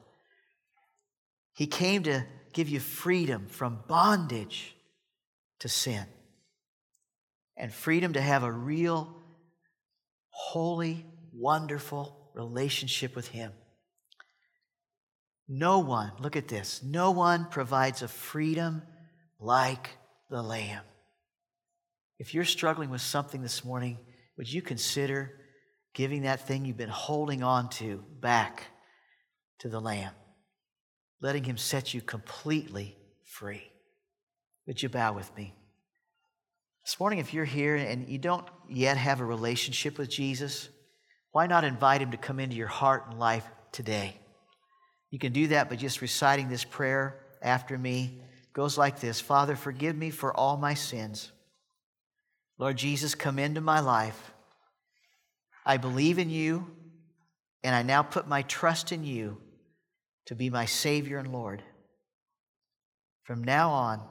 He 1.55 1.67
came 1.67 2.03
to 2.05 2.25
give 2.53 2.69
you 2.69 2.81
freedom 2.81 3.47
from 3.47 3.81
bondage 3.89 4.75
to 5.61 5.69
sin 5.69 6.05
and 7.57 7.73
freedom 7.73 8.13
to 8.13 8.21
have 8.21 8.43
a 8.43 8.53
real, 8.53 9.15
holy, 10.29 11.07
wonderful 11.33 12.31
relationship 12.35 13.17
with 13.17 13.29
Him. 13.29 13.53
No 15.49 15.79
one, 15.79 16.13
look 16.19 16.37
at 16.37 16.49
this, 16.49 16.83
no 16.83 17.13
one 17.13 17.47
provides 17.47 18.03
a 18.03 18.09
freedom 18.09 18.83
like 19.39 19.91
the 20.29 20.43
Lamb. 20.43 20.83
If 22.19 22.35
you're 22.35 22.45
struggling 22.45 22.91
with 22.91 23.01
something 23.01 23.43
this 23.43 23.65
morning, 23.65 23.99
would 24.37 24.53
you 24.53 24.61
consider 24.61 25.33
giving 25.95 26.23
that 26.23 26.47
thing 26.47 26.65
you've 26.65 26.77
been 26.77 26.89
holding 26.89 27.43
on 27.43 27.69
to 27.71 28.03
back 28.21 28.65
to 29.61 29.69
the 29.69 29.81
Lamb? 29.81 30.13
Letting 31.21 31.45
Him 31.45 31.57
set 31.57 31.95
you 31.95 32.01
completely 32.01 32.97
free. 33.25 33.63
Would 34.67 34.83
you 34.83 34.89
bow 34.89 35.13
with 35.13 35.35
me? 35.37 35.55
This 36.85 36.99
morning, 36.99 37.21
if 37.21 37.33
you're 37.33 37.45
here 37.45 37.77
and 37.77 38.09
you 38.09 38.19
don't 38.19 38.47
yet 38.69 38.97
have 38.97 39.21
a 39.21 39.25
relationship 39.25 39.99
with 39.99 40.11
Jesus, 40.11 40.69
why 41.31 41.47
not 41.47 41.65
invite 41.65 42.03
Him 42.03 42.11
to 42.11 42.17
come 42.17 42.41
into 42.41 42.57
your 42.57 42.67
heart 42.67 43.07
and 43.09 43.19
life 43.19 43.47
today? 43.73 44.19
You 45.17 45.19
can 45.19 45.33
do 45.33 45.47
that 45.47 45.71
by 45.71 45.77
just 45.77 46.03
reciting 46.03 46.51
this 46.51 46.63
prayer 46.63 47.17
after 47.41 47.79
me. 47.79 48.21
It 48.43 48.53
goes 48.53 48.77
like 48.77 49.01
this 49.01 49.19
Father, 49.19 49.57
forgive 49.57 49.97
me 49.97 50.11
for 50.11 50.37
all 50.37 50.59
my 50.59 50.75
sins. 50.75 51.33
Lord 52.59 52.77
Jesus, 52.77 53.15
come 53.15 53.39
into 53.39 53.63
my 53.63 53.81
life. 53.81 54.35
I 55.65 55.79
believe 55.79 56.19
in 56.19 56.29
you, 56.29 56.71
and 57.65 57.75
I 57.75 57.81
now 57.83 58.03
put 58.03 58.29
my 58.29 58.43
trust 58.43 58.93
in 58.93 59.05
you 59.05 59.39
to 60.27 60.35
be 60.35 60.51
my 60.51 60.67
Savior 60.67 61.17
and 61.17 61.33
Lord. 61.33 61.63
From 63.23 63.43
now 63.43 63.71
on, 63.71 64.03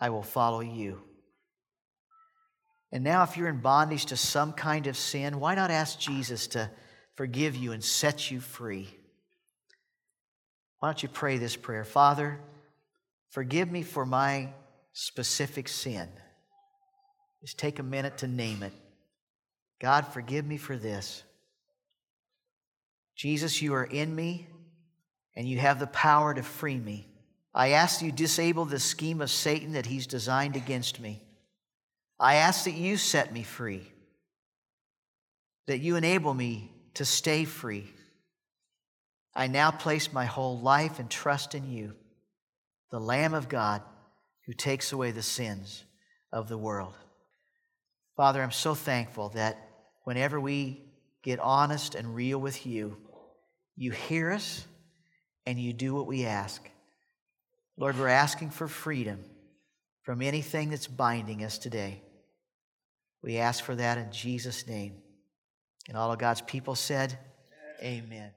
I 0.00 0.08
will 0.08 0.22
follow 0.22 0.60
you. 0.60 1.02
And 2.92 3.04
now, 3.04 3.24
if 3.24 3.36
you're 3.36 3.48
in 3.48 3.60
bondage 3.60 4.06
to 4.06 4.16
some 4.16 4.54
kind 4.54 4.86
of 4.86 4.96
sin, 4.96 5.38
why 5.38 5.54
not 5.54 5.70
ask 5.70 5.98
Jesus 5.98 6.46
to 6.46 6.70
forgive 7.14 7.54
you 7.54 7.72
and 7.72 7.84
set 7.84 8.30
you 8.30 8.40
free? 8.40 8.88
Why 10.84 10.88
don't 10.90 11.02
you 11.02 11.08
pray 11.08 11.38
this 11.38 11.56
prayer? 11.56 11.82
Father, 11.82 12.38
forgive 13.30 13.70
me 13.70 13.82
for 13.82 14.04
my 14.04 14.50
specific 14.92 15.66
sin. 15.66 16.06
Just 17.40 17.56
take 17.56 17.78
a 17.78 17.82
minute 17.82 18.18
to 18.18 18.26
name 18.26 18.62
it. 18.62 18.74
God, 19.80 20.06
forgive 20.06 20.44
me 20.44 20.58
for 20.58 20.76
this. 20.76 21.22
Jesus, 23.16 23.62
you 23.62 23.72
are 23.72 23.84
in 23.84 24.14
me 24.14 24.46
and 25.34 25.48
you 25.48 25.58
have 25.58 25.80
the 25.80 25.86
power 25.86 26.34
to 26.34 26.42
free 26.42 26.76
me. 26.76 27.08
I 27.54 27.70
ask 27.70 28.02
you 28.02 28.12
disable 28.12 28.66
the 28.66 28.78
scheme 28.78 29.22
of 29.22 29.30
Satan 29.30 29.72
that 29.72 29.86
he's 29.86 30.06
designed 30.06 30.54
against 30.54 31.00
me. 31.00 31.22
I 32.20 32.34
ask 32.34 32.64
that 32.64 32.74
you 32.74 32.98
set 32.98 33.32
me 33.32 33.42
free, 33.42 33.90
that 35.66 35.78
you 35.78 35.96
enable 35.96 36.34
me 36.34 36.72
to 36.92 37.06
stay 37.06 37.46
free. 37.46 37.90
I 39.36 39.46
now 39.48 39.70
place 39.70 40.12
my 40.12 40.24
whole 40.24 40.60
life 40.60 40.98
and 40.98 41.10
trust 41.10 41.54
in 41.54 41.68
you, 41.70 41.94
the 42.90 43.00
Lamb 43.00 43.34
of 43.34 43.48
God 43.48 43.82
who 44.46 44.52
takes 44.52 44.92
away 44.92 45.10
the 45.10 45.22
sins 45.22 45.84
of 46.32 46.48
the 46.48 46.58
world. 46.58 46.94
Father, 48.16 48.42
I'm 48.42 48.52
so 48.52 48.74
thankful 48.74 49.30
that 49.30 49.58
whenever 50.04 50.38
we 50.38 50.82
get 51.22 51.40
honest 51.40 51.94
and 51.94 52.14
real 52.14 52.38
with 52.38 52.66
you, 52.66 52.96
you 53.76 53.90
hear 53.90 54.30
us 54.30 54.64
and 55.46 55.58
you 55.58 55.72
do 55.72 55.94
what 55.94 56.06
we 56.06 56.24
ask. 56.24 56.62
Lord, 57.76 57.98
we're 57.98 58.08
asking 58.08 58.50
for 58.50 58.68
freedom 58.68 59.18
from 60.02 60.22
anything 60.22 60.70
that's 60.70 60.86
binding 60.86 61.42
us 61.42 61.58
today. 61.58 62.02
We 63.22 63.38
ask 63.38 63.64
for 63.64 63.74
that 63.74 63.98
in 63.98 64.12
Jesus' 64.12 64.66
name. 64.68 64.96
And 65.88 65.96
all 65.96 66.12
of 66.12 66.18
God's 66.18 66.42
people 66.42 66.74
said, 66.74 67.18
Amen. 67.82 68.30